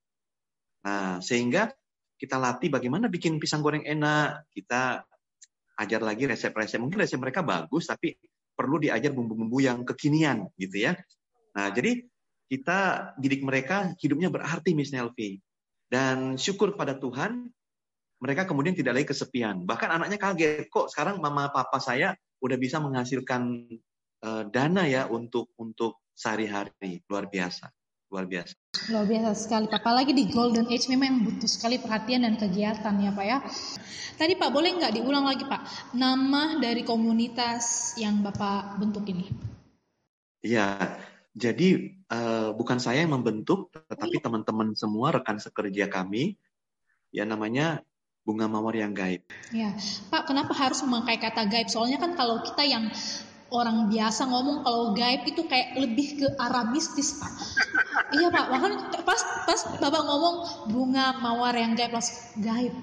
Nah 0.85 1.19
sehingga 1.19 1.67
kita 2.15 2.39
latih 2.39 2.71
bagaimana 2.71 3.11
bikin 3.11 3.35
pisang 3.35 3.59
goreng 3.59 3.83
enak. 3.83 4.47
Kita 4.47 5.03
ajar 5.79 6.01
lagi 6.03 6.23
resep-resep. 6.27 6.79
Mungkin 6.79 7.03
resep 7.03 7.19
mereka 7.19 7.43
bagus, 7.43 7.87
tapi 7.87 8.15
perlu 8.60 8.84
diajar 8.84 9.15
bumbu-bumbu 9.15 9.63
yang 9.63 9.88
kekinian 9.88 10.52
gitu 10.60 10.91
ya. 10.91 11.00
Nah, 11.56 11.72
jadi 11.72 12.04
kita 12.52 13.13
didik 13.15 13.39
mereka 13.48 13.95
hidupnya 14.04 14.28
berarti 14.28 14.76
Miss 14.76 14.91
Nelvi. 14.91 15.39
Dan 15.88 16.36
syukur 16.36 16.76
kepada 16.76 17.00
Tuhan, 17.00 17.48
mereka 18.19 18.43
kemudian 18.43 18.76
tidak 18.76 19.00
lagi 19.00 19.08
kesepian. 19.15 19.63
Bahkan 19.63 19.89
anaknya 19.95 20.19
kaget, 20.19 20.67
kok 20.67 20.91
sekarang 20.91 21.24
mama 21.24 21.48
papa 21.56 21.80
saya 21.80 22.12
udah 22.43 22.58
bisa 22.60 22.84
menghasilkan 22.84 23.63
uh, 24.28 24.43
dana 24.52 24.84
ya 24.84 25.08
untuk 25.08 25.56
untuk 25.56 26.04
sehari-hari. 26.12 27.00
Luar 27.08 27.32
biasa. 27.32 27.72
Luar 28.10 28.26
biasa. 28.26 28.54
Luar 28.89 29.06
biasa 29.06 29.30
sekali 29.38 29.65
Pak. 29.69 29.86
Apalagi 29.86 30.12
di 30.17 30.26
Golden 30.34 30.65
Age 30.65 30.89
memang 30.89 31.22
butuh 31.30 31.45
sekali 31.45 31.78
perhatian 31.78 32.26
dan 32.26 32.41
kegiatan 32.41 32.95
ya 32.98 33.13
Pak 33.13 33.26
ya. 33.26 33.38
Tadi 34.17 34.34
Pak 34.34 34.50
boleh 34.50 34.76
nggak 34.82 34.93
diulang 34.98 35.30
lagi 35.30 35.45
Pak 35.45 35.93
nama 35.93 36.58
dari 36.58 36.82
komunitas 36.82 37.93
yang 38.02 38.26
Bapak 38.26 38.82
bentuk 38.82 39.06
ini? 39.08 39.30
Iya, 40.41 40.98
jadi 41.38 42.00
uh, 42.10 42.56
bukan 42.58 42.82
saya 42.82 43.06
yang 43.06 43.13
membentuk, 43.13 43.69
tetapi 43.91 44.17
iya. 44.17 44.24
teman-teman 44.24 44.74
semua 44.74 45.13
rekan 45.13 45.38
sekerja 45.38 45.91
kami, 45.91 46.39
ya 47.13 47.28
namanya 47.28 47.84
bunga 48.24 48.48
mawar 48.48 48.74
yang 48.74 48.95
gaib. 48.95 49.24
Ya, 49.52 49.76
Pak, 50.10 50.32
kenapa 50.32 50.56
harus 50.56 50.80
memakai 50.82 51.19
kata 51.19 51.45
gaib? 51.45 51.67
Soalnya 51.67 52.00
kan 52.00 52.15
kalau 52.15 52.41
kita 52.41 52.63
yang 52.65 52.88
orang 53.49 53.89
biasa 53.89 54.29
ngomong 54.29 54.62
kalau 54.65 54.93
gaib 54.93 55.25
itu 55.25 55.45
kayak 55.45 55.77
lebih 55.77 56.21
ke 56.21 56.27
arah 56.38 56.69
mistis 56.69 57.17
pak. 57.17 57.31
Iya 58.09 58.33
pak. 58.33 58.49
Bahkan 58.49 58.73
pas 59.05 59.21
pas 59.45 59.62
bapak 59.77 60.01
ngomong 60.01 60.35
bunga 60.73 61.21
mawar 61.21 61.53
yang 61.53 61.77
gaib 61.77 61.93
pas 61.93 62.33
gaib. 62.41 62.73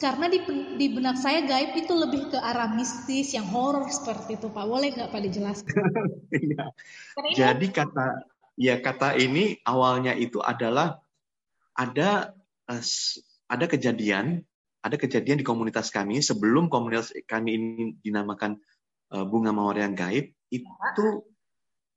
Karena 0.00 0.32
di, 0.32 0.40
di 0.80 0.86
benak 0.88 1.20
saya 1.20 1.44
gaib 1.44 1.76
itu 1.76 1.92
lebih 1.92 2.32
ke 2.32 2.38
arah 2.40 2.72
mistis 2.72 3.36
yang 3.36 3.44
horor 3.52 3.84
seperti 3.92 4.40
itu 4.40 4.48
pak. 4.48 4.64
Boleh 4.64 4.96
nggak 4.96 5.12
pak 5.12 5.20
dijelaskan? 5.28 5.76
Iya. 6.32 6.72
jadi 7.36 7.66
kata 7.68 8.24
ya 8.56 8.80
kata 8.80 9.20
ini 9.20 9.60
awalnya 9.68 10.16
itu 10.16 10.40
adalah 10.40 10.96
ada 11.76 12.32
uh, 12.72 12.84
ada 13.52 13.64
kejadian 13.68 14.40
ada 14.82 14.96
kejadian 14.98 15.38
di 15.38 15.46
komunitas 15.46 15.92
kami 15.94 16.24
sebelum 16.24 16.66
komunitas 16.66 17.14
kami 17.28 17.54
ini 17.54 17.84
dinamakan 18.02 18.58
Bunga 19.12 19.52
Mawar 19.52 19.76
yang 19.76 19.92
Gaib, 19.92 20.32
itu 20.48 21.06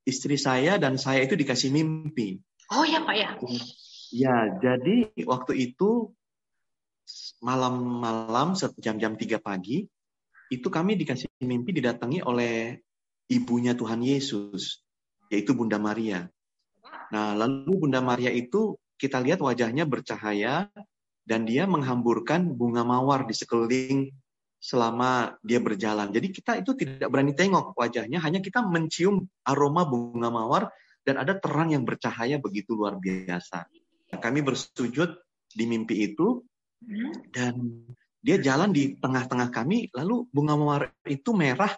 istri 0.04 0.36
saya 0.36 0.76
dan 0.76 1.00
saya 1.00 1.24
itu 1.24 1.40
dikasih 1.40 1.72
mimpi. 1.72 2.44
Oh 2.76 2.84
ya 2.84 3.00
Pak 3.08 3.16
ya. 3.16 3.30
Ya, 4.12 4.36
jadi 4.60 5.16
waktu 5.24 5.72
itu 5.72 6.12
malam-malam 7.40 8.60
jam-jam 8.80 9.16
3 9.16 9.40
pagi 9.40 9.88
itu 10.52 10.68
kami 10.70 11.00
dikasih 11.00 11.32
mimpi 11.42 11.74
didatangi 11.74 12.22
oleh 12.22 12.78
ibunya 13.32 13.74
Tuhan 13.74 14.04
Yesus, 14.04 14.86
yaitu 15.34 15.58
Bunda 15.58 15.82
Maria. 15.82 16.30
Nah, 17.10 17.34
lalu 17.34 17.86
Bunda 17.86 18.02
Maria 18.02 18.30
itu 18.30 18.78
kita 18.98 19.20
lihat 19.22 19.42
wajahnya 19.42 19.90
bercahaya 19.90 20.70
dan 21.26 21.50
dia 21.50 21.66
menghamburkan 21.66 22.46
bunga 22.54 22.86
mawar 22.86 23.26
di 23.26 23.34
sekeliling 23.34 24.14
selama 24.60 25.38
dia 25.46 25.62
berjalan. 25.62 26.10
Jadi 26.10 26.28
kita 26.34 26.58
itu 26.58 26.74
tidak 26.74 27.10
berani 27.12 27.38
tengok 27.38 27.78
wajahnya, 27.78 28.18
hanya 28.24 28.42
kita 28.42 28.66
mencium 28.66 29.30
aroma 29.46 29.86
bunga 29.86 30.30
mawar 30.34 30.64
dan 31.06 31.22
ada 31.22 31.38
terang 31.38 31.70
yang 31.70 31.86
bercahaya 31.86 32.42
begitu 32.42 32.74
luar 32.74 32.98
biasa. 32.98 33.70
Kami 34.18 34.40
bersujud 34.42 35.22
di 35.54 35.66
mimpi 35.70 36.10
itu 36.10 36.42
dan 37.30 37.86
dia 38.26 38.42
jalan 38.42 38.74
di 38.74 38.98
tengah-tengah 38.98 39.54
kami, 39.54 39.94
lalu 39.94 40.26
bunga 40.34 40.58
mawar 40.58 40.82
itu 41.06 41.30
merah, 41.38 41.70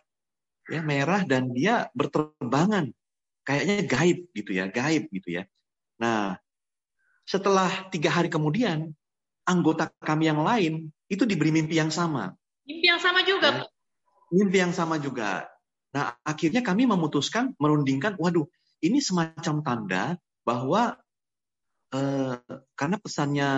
ya 0.72 0.80
merah 0.80 1.28
dan 1.28 1.52
dia 1.52 1.92
berterbangan, 1.92 2.96
kayaknya 3.44 3.84
gaib 3.84 4.32
gitu 4.32 4.52
ya, 4.56 4.72
gaib 4.72 5.12
gitu 5.12 5.44
ya. 5.44 5.44
Nah, 6.00 6.40
setelah 7.28 7.92
tiga 7.92 8.16
hari 8.16 8.32
kemudian, 8.32 8.96
anggota 9.44 9.92
kami 10.00 10.32
yang 10.32 10.40
lain 10.40 10.88
itu 11.12 11.28
diberi 11.28 11.52
mimpi 11.52 11.76
yang 11.76 11.92
sama. 11.92 12.32
Mimpi 12.68 12.86
yang 12.92 13.00
sama 13.00 13.24
juga, 13.24 13.48
ya, 13.48 13.64
Mimpi 14.28 14.58
yang 14.60 14.74
sama 14.76 14.96
juga. 15.00 15.48
Nah, 15.96 16.20
akhirnya 16.22 16.60
kami 16.60 16.84
memutuskan 16.84 17.56
merundingkan, 17.56 18.20
waduh, 18.20 18.44
ini 18.84 19.00
semacam 19.00 19.64
tanda 19.64 20.04
bahwa 20.44 21.00
eh, 21.96 22.36
karena 22.76 22.98
pesannya 23.00 23.50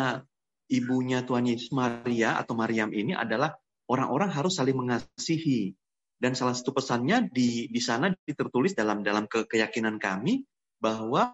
ibunya 0.69 1.25
Tuhan 1.25 1.49
Yesus 1.49 1.73
Maria 1.73 2.37
atau 2.37 2.53
Maryam 2.53 2.93
ini 2.93 3.17
adalah 3.17 3.57
orang-orang 3.89 4.29
harus 4.29 4.61
saling 4.61 4.77
mengasihi. 4.77 5.73
Dan 6.19 6.35
salah 6.35 6.51
satu 6.51 6.75
pesannya 6.75 7.31
di 7.31 7.71
di 7.71 7.81
sana 7.81 8.11
ditertulis 8.11 8.75
dalam 8.75 9.01
dalam 9.01 9.25
ke, 9.25 9.47
keyakinan 9.47 9.97
kami 9.97 10.43
bahwa 10.77 11.33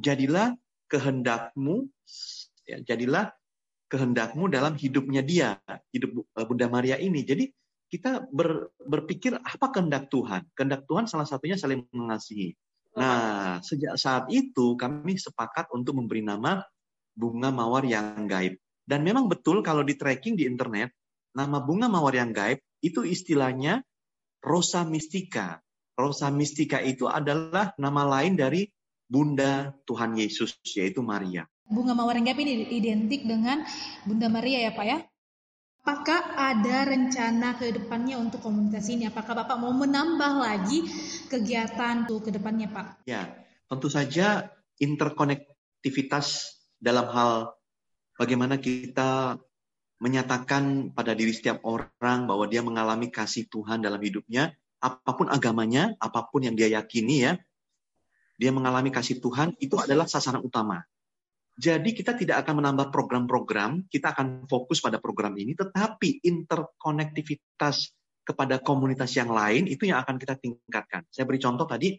jadilah 0.00 0.56
kehendakmu 0.88 1.92
ya, 2.64 2.80
jadilah 2.80 3.36
kehendakmu 3.94 4.50
dalam 4.50 4.74
hidupnya 4.74 5.22
dia, 5.22 5.62
hidup 5.94 6.26
eh, 6.34 6.42
Bunda 6.42 6.66
Maria 6.66 6.98
ini. 6.98 7.22
Jadi 7.22 7.46
kita 7.86 8.26
ber, 8.26 8.74
berpikir 8.82 9.38
apa 9.38 9.70
kehendak 9.70 10.10
Tuhan? 10.10 10.50
Kehendak 10.58 10.90
Tuhan 10.90 11.06
salah 11.06 11.30
satunya 11.30 11.54
saling 11.54 11.86
mengasihi. 11.94 12.50
Nah, 12.98 13.62
sejak 13.62 13.94
saat 13.94 14.26
itu 14.34 14.74
kami 14.74 15.14
sepakat 15.14 15.70
untuk 15.70 15.94
memberi 15.98 16.26
nama 16.26 16.62
bunga 17.14 17.54
mawar 17.54 17.86
yang 17.86 18.26
gaib. 18.26 18.58
Dan 18.82 19.06
memang 19.06 19.30
betul 19.30 19.62
kalau 19.62 19.86
di 19.86 19.94
tracking 19.94 20.34
di 20.34 20.44
internet, 20.50 20.90
nama 21.38 21.62
bunga 21.62 21.86
mawar 21.86 22.18
yang 22.18 22.34
gaib 22.34 22.58
itu 22.82 23.06
istilahnya 23.06 23.82
Rosa 24.42 24.82
Mystica. 24.82 25.62
Rosa 25.94 26.34
Mystica 26.34 26.82
itu 26.82 27.06
adalah 27.06 27.70
nama 27.78 28.02
lain 28.18 28.34
dari 28.34 28.66
Bunda 29.06 29.70
Tuhan 29.86 30.18
Yesus, 30.18 30.58
yaitu 30.74 30.98
Maria. 30.98 31.46
Bunga 31.64 31.96
mawar 31.96 32.20
gaib 32.20 32.36
ini 32.36 32.68
identik 32.76 33.24
dengan 33.24 33.64
Bunda 34.04 34.28
Maria 34.28 34.68
ya 34.68 34.72
Pak 34.76 34.86
ya? 34.86 34.98
Apakah 35.84 36.32
ada 36.40 36.88
rencana 36.88 37.60
ke 37.60 37.68
depannya 37.68 38.16
untuk 38.16 38.40
komunitas 38.40 38.88
ini? 38.88 39.04
Apakah 39.04 39.36
Bapak 39.44 39.60
mau 39.60 39.72
menambah 39.72 40.32
lagi 40.40 40.80
kegiatan 41.28 42.08
tuh 42.08 42.24
ke 42.24 42.32
depannya 42.32 42.72
Pak? 42.72 43.04
Ya, 43.04 43.36
tentu 43.68 43.92
saja 43.92 44.48
interkonektivitas 44.80 46.56
dalam 46.80 47.08
hal 47.12 47.52
bagaimana 48.16 48.56
kita 48.56 49.36
menyatakan 50.00 50.92
pada 50.96 51.12
diri 51.12 51.36
setiap 51.36 51.60
orang 51.64 52.28
bahwa 52.28 52.48
dia 52.48 52.64
mengalami 52.64 53.12
kasih 53.12 53.44
Tuhan 53.48 53.84
dalam 53.84 54.00
hidupnya, 54.00 54.56
apa 54.80 55.10
pun 55.16 55.28
agamanya, 55.28 55.96
apa 56.00 56.28
pun 56.28 56.44
yang 56.44 56.56
dia 56.56 56.68
yakini 56.68 57.28
ya, 57.28 57.32
dia 58.40 58.50
mengalami 58.52 58.88
kasih 58.88 59.20
Tuhan, 59.20 59.56
itu 59.60 59.76
adalah 59.76 60.04
sasaran 60.08 60.40
utama. 60.44 60.84
Jadi 61.54 61.94
kita 61.94 62.18
tidak 62.18 62.42
akan 62.42 62.60
menambah 62.62 62.90
program-program, 62.90 63.86
kita 63.86 64.10
akan 64.10 64.50
fokus 64.50 64.82
pada 64.82 64.98
program 64.98 65.38
ini, 65.38 65.54
tetapi 65.54 66.26
interkonektivitas 66.26 67.94
kepada 68.26 68.58
komunitas 68.58 69.14
yang 69.14 69.30
lain 69.30 69.70
itu 69.70 69.86
yang 69.86 70.02
akan 70.02 70.18
kita 70.18 70.34
tingkatkan. 70.40 71.06
Saya 71.14 71.24
beri 71.28 71.38
contoh 71.38 71.68
tadi, 71.68 71.94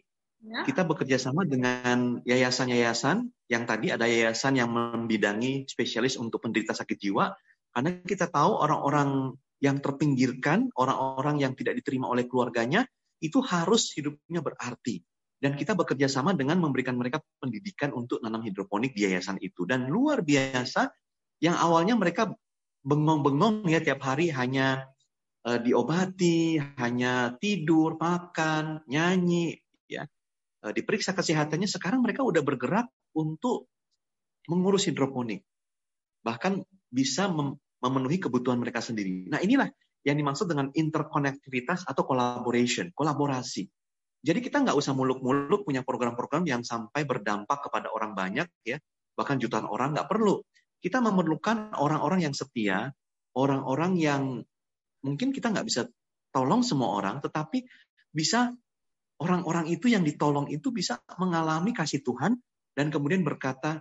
Ya. 0.46 0.62
Kita 0.68 0.84
bekerja 0.84 1.16
sama 1.16 1.42
dengan 1.42 2.20
yayasan-yayasan 2.22 3.24
yang 3.48 3.64
tadi 3.64 3.88
ada 3.88 4.04
yayasan 4.04 4.60
yang 4.60 4.68
membidangi 4.68 5.64
spesialis 5.64 6.20
untuk 6.20 6.44
penderita 6.44 6.76
sakit 6.76 6.94
jiwa 7.00 7.32
karena 7.72 7.90
kita 8.04 8.28
tahu 8.28 8.52
orang-orang 8.54 9.32
yang 9.64 9.80
terpinggirkan, 9.80 10.68
orang-orang 10.76 11.40
yang 11.40 11.52
tidak 11.56 11.80
diterima 11.80 12.12
oleh 12.12 12.28
keluarganya 12.28 12.84
itu 13.18 13.40
harus 13.40 13.90
hidupnya 13.96 14.44
berarti. 14.44 15.00
Dan 15.36 15.54
kita 15.54 15.76
bekerja 15.76 16.08
sama 16.08 16.32
dengan 16.32 16.56
memberikan 16.58 16.96
mereka 16.96 17.20
pendidikan 17.40 17.92
untuk 17.92 18.24
nanam 18.24 18.40
hidroponik 18.40 18.96
di 18.96 19.04
yayasan 19.04 19.36
itu. 19.44 19.68
Dan 19.68 19.88
luar 19.92 20.24
biasa, 20.24 20.88
yang 21.44 21.56
awalnya 21.60 21.92
mereka 21.92 22.32
bengong-bengong 22.86 23.68
ya 23.68 23.84
tiap 23.84 24.00
hari 24.00 24.32
hanya 24.32 24.88
uh, 25.44 25.60
diobati, 25.60 26.56
hanya 26.80 27.36
tidur, 27.36 28.00
makan, 28.00 28.80
nyanyi, 28.88 29.60
ya 29.84 30.08
Eh, 30.66 30.72
diperiksa 30.74 31.14
kesehatannya, 31.14 31.70
sekarang 31.70 32.02
mereka 32.02 32.26
udah 32.26 32.42
bergerak 32.42 32.90
untuk 33.14 33.70
mengurus 34.50 34.90
hidroponik. 34.90 35.46
Bahkan 36.26 36.58
bisa 36.90 37.30
memenuhi 37.78 38.18
kebutuhan 38.18 38.58
mereka 38.58 38.82
sendiri. 38.82 39.30
Nah 39.30 39.38
inilah 39.38 39.70
yang 40.02 40.18
dimaksud 40.18 40.50
dengan 40.50 40.74
interkonektivitas 40.74 41.86
atau 41.86 42.02
collaboration, 42.02 42.90
kolaborasi. 42.90 43.70
Jadi 44.24 44.38
kita 44.42 44.62
nggak 44.64 44.76
usah 44.76 44.96
muluk-muluk 44.96 45.66
punya 45.66 45.84
program-program 45.84 46.44
yang 46.48 46.62
sampai 46.62 47.04
berdampak 47.04 47.62
kepada 47.66 47.92
orang 47.92 48.16
banyak, 48.16 48.48
ya 48.66 48.78
bahkan 49.16 49.40
jutaan 49.40 49.64
orang 49.64 49.96
nggak 49.96 50.08
perlu. 50.08 50.44
Kita 50.78 51.00
memerlukan 51.00 51.72
orang-orang 51.76 52.28
yang 52.28 52.34
setia, 52.36 52.92
orang-orang 53.32 53.96
yang 53.96 54.22
mungkin 55.00 55.32
kita 55.32 55.50
nggak 55.50 55.66
bisa 55.66 55.88
tolong 56.30 56.60
semua 56.60 57.00
orang, 57.00 57.24
tetapi 57.24 57.64
bisa 58.12 58.52
orang-orang 59.20 59.72
itu 59.72 59.88
yang 59.88 60.04
ditolong 60.04 60.52
itu 60.52 60.68
bisa 60.68 61.00
mengalami 61.16 61.72
kasih 61.72 62.04
Tuhan 62.04 62.36
dan 62.76 62.92
kemudian 62.92 63.24
berkata, 63.24 63.80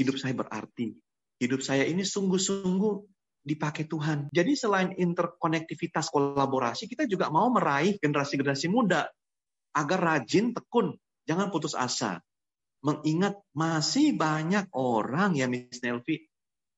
hidup 0.00 0.16
saya 0.16 0.32
berarti. 0.32 0.96
Hidup 1.38 1.60
saya 1.60 1.84
ini 1.84 2.02
sungguh-sungguh 2.02 2.94
dipakai 3.44 3.86
Tuhan. 3.86 4.32
Jadi 4.32 4.52
selain 4.56 4.90
interkonektivitas 4.96 6.08
kolaborasi, 6.08 6.88
kita 6.88 7.04
juga 7.04 7.28
mau 7.28 7.46
meraih 7.52 8.00
generasi-generasi 8.00 8.66
muda 8.72 9.06
agar 9.78 10.02
rajin, 10.02 10.50
tekun, 10.50 10.98
jangan 11.22 11.54
putus 11.54 11.78
asa. 11.78 12.18
Mengingat 12.82 13.38
masih 13.54 14.18
banyak 14.18 14.66
orang 14.74 15.38
ya 15.38 15.46
Miss 15.46 15.78
Nelvi, 15.82 16.26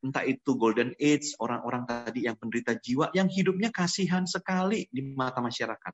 entah 0.05 0.25
itu 0.29 0.57
golden 0.61 0.93
age, 1.01 1.33
orang-orang 1.41 1.89
tadi 1.89 2.29
yang 2.29 2.37
penderita 2.37 2.77
jiwa, 2.77 3.09
yang 3.17 3.33
hidupnya 3.33 3.73
kasihan 3.73 4.29
sekali 4.29 4.85
di 4.93 5.01
mata 5.17 5.41
masyarakat 5.41 5.93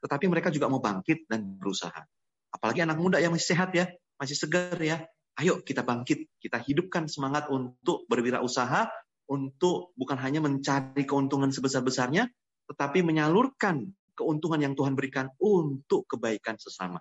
tetapi 0.00 0.26
mereka 0.26 0.48
juga 0.48 0.66
mau 0.72 0.80
bangkit 0.80 1.28
dan 1.28 1.60
berusaha. 1.60 2.02
Apalagi 2.50 2.82
anak 2.82 2.98
muda 2.98 3.20
yang 3.20 3.36
masih 3.36 3.54
sehat 3.54 3.70
ya, 3.76 3.86
masih 4.16 4.36
segar 4.36 4.80
ya. 4.80 5.04
Ayo 5.38 5.62
kita 5.62 5.86
bangkit, 5.86 6.26
kita 6.40 6.58
hidupkan 6.60 7.06
semangat 7.06 7.48
untuk 7.52 8.04
berwirausaha, 8.10 8.90
untuk 9.30 9.94
bukan 9.94 10.18
hanya 10.18 10.42
mencari 10.42 11.06
keuntungan 11.06 11.54
sebesar-besarnya, 11.54 12.26
tetapi 12.66 13.04
menyalurkan 13.06 13.86
keuntungan 14.20 14.60
yang 14.60 14.76
Tuhan 14.76 14.92
berikan 14.92 15.32
untuk 15.40 16.04
kebaikan 16.04 16.60
sesama. 16.60 17.00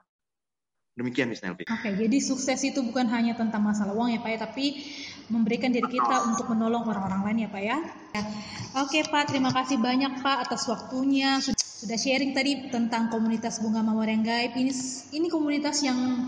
Demikian 0.95 1.31
Miss 1.31 1.39
Nelvi. 1.39 1.63
Oke, 1.67 1.95
jadi 1.95 2.17
sukses 2.19 2.59
itu 2.59 2.83
bukan 2.83 3.07
hanya 3.07 3.31
tentang 3.31 3.63
masalah 3.63 3.95
uang 3.95 4.15
ya 4.15 4.19
Pak 4.19 4.31
ya, 4.35 4.39
tapi 4.43 4.83
memberikan 5.31 5.71
diri 5.71 5.87
kita 5.87 6.27
untuk 6.27 6.51
menolong 6.51 6.83
orang-orang 6.91 7.23
lain 7.23 7.37
ya 7.47 7.49
Pak 7.51 7.63
ya. 7.63 7.77
Oke 8.83 9.07
Pak, 9.07 9.31
terima 9.31 9.55
kasih 9.55 9.79
banyak 9.79 10.19
Pak 10.19 10.51
atas 10.51 10.67
waktunya 10.67 11.39
sudah 11.79 11.95
sharing 11.95 12.35
tadi 12.35 12.67
tentang 12.67 13.07
komunitas 13.07 13.63
bunga 13.63 13.79
mawar 13.79 14.11
yang 14.11 14.27
gaib. 14.27 14.51
Ini 14.59 14.73
ini 15.15 15.27
komunitas 15.31 15.79
yang 15.87 16.27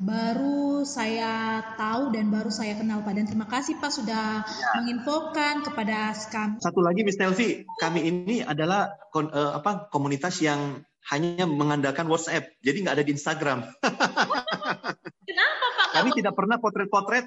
baru 0.00 0.80
saya 0.88 1.60
tahu 1.76 2.16
dan 2.16 2.32
baru 2.32 2.48
saya 2.48 2.72
kenal 2.80 3.04
Pak 3.04 3.12
dan 3.12 3.28
terima 3.28 3.44
kasih 3.44 3.76
Pak 3.76 3.92
sudah 3.92 4.40
ya. 4.40 4.68
menginfokan 4.80 5.60
kepada 5.60 6.16
kami. 6.32 6.56
Satu 6.64 6.80
lagi 6.80 7.04
Miss 7.04 7.20
Nelvi, 7.20 7.68
kami 7.76 8.08
ini 8.08 8.36
adalah 8.40 8.96
kon, 9.12 9.28
uh, 9.28 9.60
apa 9.60 9.92
komunitas 9.92 10.40
yang 10.40 10.80
hanya 11.12 11.44
mengandalkan 11.44 12.08
WhatsApp, 12.08 12.56
jadi 12.64 12.80
nggak 12.80 12.96
ada 12.96 13.04
di 13.04 13.12
Instagram. 13.12 13.58
Kenapa 15.28 15.66
Pak? 15.76 15.88
Kami 16.00 16.08
tidak 16.16 16.32
pernah 16.32 16.56
potret-potret, 16.56 17.26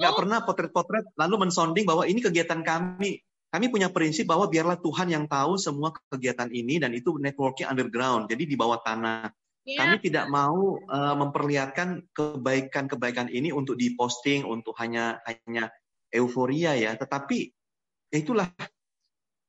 nggak 0.00 0.12
oh. 0.12 0.16
pernah 0.16 0.38
potret-potret 0.48 1.04
lalu 1.20 1.44
mensonding 1.44 1.84
bahwa 1.84 2.08
ini 2.08 2.24
kegiatan 2.24 2.64
kami 2.64 3.20
kami 3.52 3.70
punya 3.70 3.86
prinsip 3.86 4.26
bahwa 4.26 4.50
biarlah 4.50 4.80
Tuhan 4.82 5.14
yang 5.14 5.30
tahu 5.30 5.54
semua 5.60 5.94
kegiatan 6.10 6.50
ini 6.50 6.82
dan 6.82 6.90
itu 6.90 7.14
networking 7.20 7.68
underground, 7.68 8.26
jadi 8.32 8.48
di 8.48 8.56
bawah 8.56 8.80
tanah. 8.80 9.28
Yeah. 9.64 9.80
Kami 9.80 9.96
tidak 10.04 10.28
mau 10.28 10.76
uh, 10.76 11.14
memperlihatkan 11.16 12.12
kebaikan-kebaikan 12.12 13.32
ini 13.32 13.48
untuk 13.48 13.80
diposting 13.80 14.44
untuk 14.44 14.76
hanya 14.76 15.24
hanya 15.24 15.72
euforia 16.12 16.76
ya, 16.76 16.92
tetapi 16.92 17.48
ya 18.12 18.16
itulah 18.20 18.52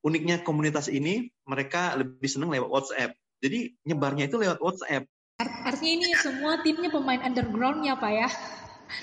uniknya 0.08 0.40
komunitas 0.40 0.88
ini 0.88 1.36
mereka 1.44 2.00
lebih 2.00 2.32
senang 2.32 2.48
lewat 2.48 2.72
WhatsApp. 2.72 3.12
Jadi 3.44 3.76
nyebarnya 3.84 4.32
itu 4.32 4.40
lewat 4.40 4.64
WhatsApp. 4.64 5.04
Artinya 5.68 5.94
ini 6.00 6.08
semua 6.16 6.64
timnya 6.64 6.88
pemain 6.88 7.20
undergroundnya 7.20 8.00
Pak 8.00 8.12
ya? 8.16 8.30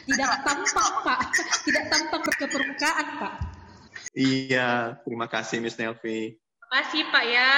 Tidak 0.08 0.30
tampak 0.48 0.90
Pak, 1.04 1.20
tidak 1.68 1.84
tampak 1.92 2.20
ke 2.40 2.46
permukaan 2.48 3.06
Pak. 3.20 3.34
Iya, 4.16 4.96
terima 5.04 5.28
kasih 5.28 5.60
Miss 5.60 5.76
Nelvi. 5.76 6.38
Terima 6.40 6.68
kasih 6.80 7.02
Pak 7.12 7.24
ya. 7.28 7.50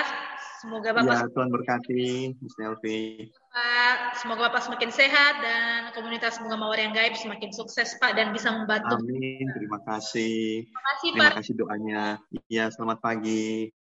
Semoga 0.59 0.91
Bapak... 0.97 1.15
Ya, 1.23 1.29
Tuhan 1.31 1.51
berkati 1.53 2.05
Miss 2.41 2.57
Nelvi. 2.59 3.31
Pak, 3.55 4.19
semoga 4.19 4.51
Bapak 4.51 4.67
semakin 4.67 4.91
sehat 4.91 5.39
dan 5.39 5.95
komunitas 5.95 6.43
Bunga 6.43 6.59
Mawar 6.59 6.75
yang 6.75 6.91
gaib 6.91 7.15
semakin 7.15 7.55
sukses 7.55 7.95
Pak 8.03 8.19
dan 8.19 8.35
bisa 8.35 8.51
membantu. 8.51 8.99
Amin, 8.99 9.47
terima 9.55 9.79
kasih. 9.87 10.67
Terima 10.67 10.83
kasih 10.91 11.09
Pak. 11.15 11.15
Terima 11.15 11.39
kasih 11.39 11.55
doanya. 11.55 12.05
Iya, 12.51 12.65
selamat 12.75 12.99
pagi. 12.99 13.71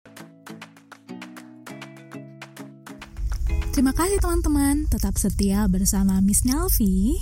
Terima 3.74 3.90
kasih 3.90 4.22
teman-teman, 4.22 4.86
tetap 4.86 5.18
setia 5.18 5.66
bersama 5.66 6.22
Miss 6.22 6.46
Nelvi. 6.46 7.18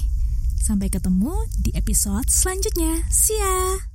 Sampai 0.60 0.92
ketemu 0.92 1.32
di 1.56 1.72
episode 1.72 2.28
selanjutnya. 2.28 3.00
See 3.08 3.40
ya! 3.40 3.91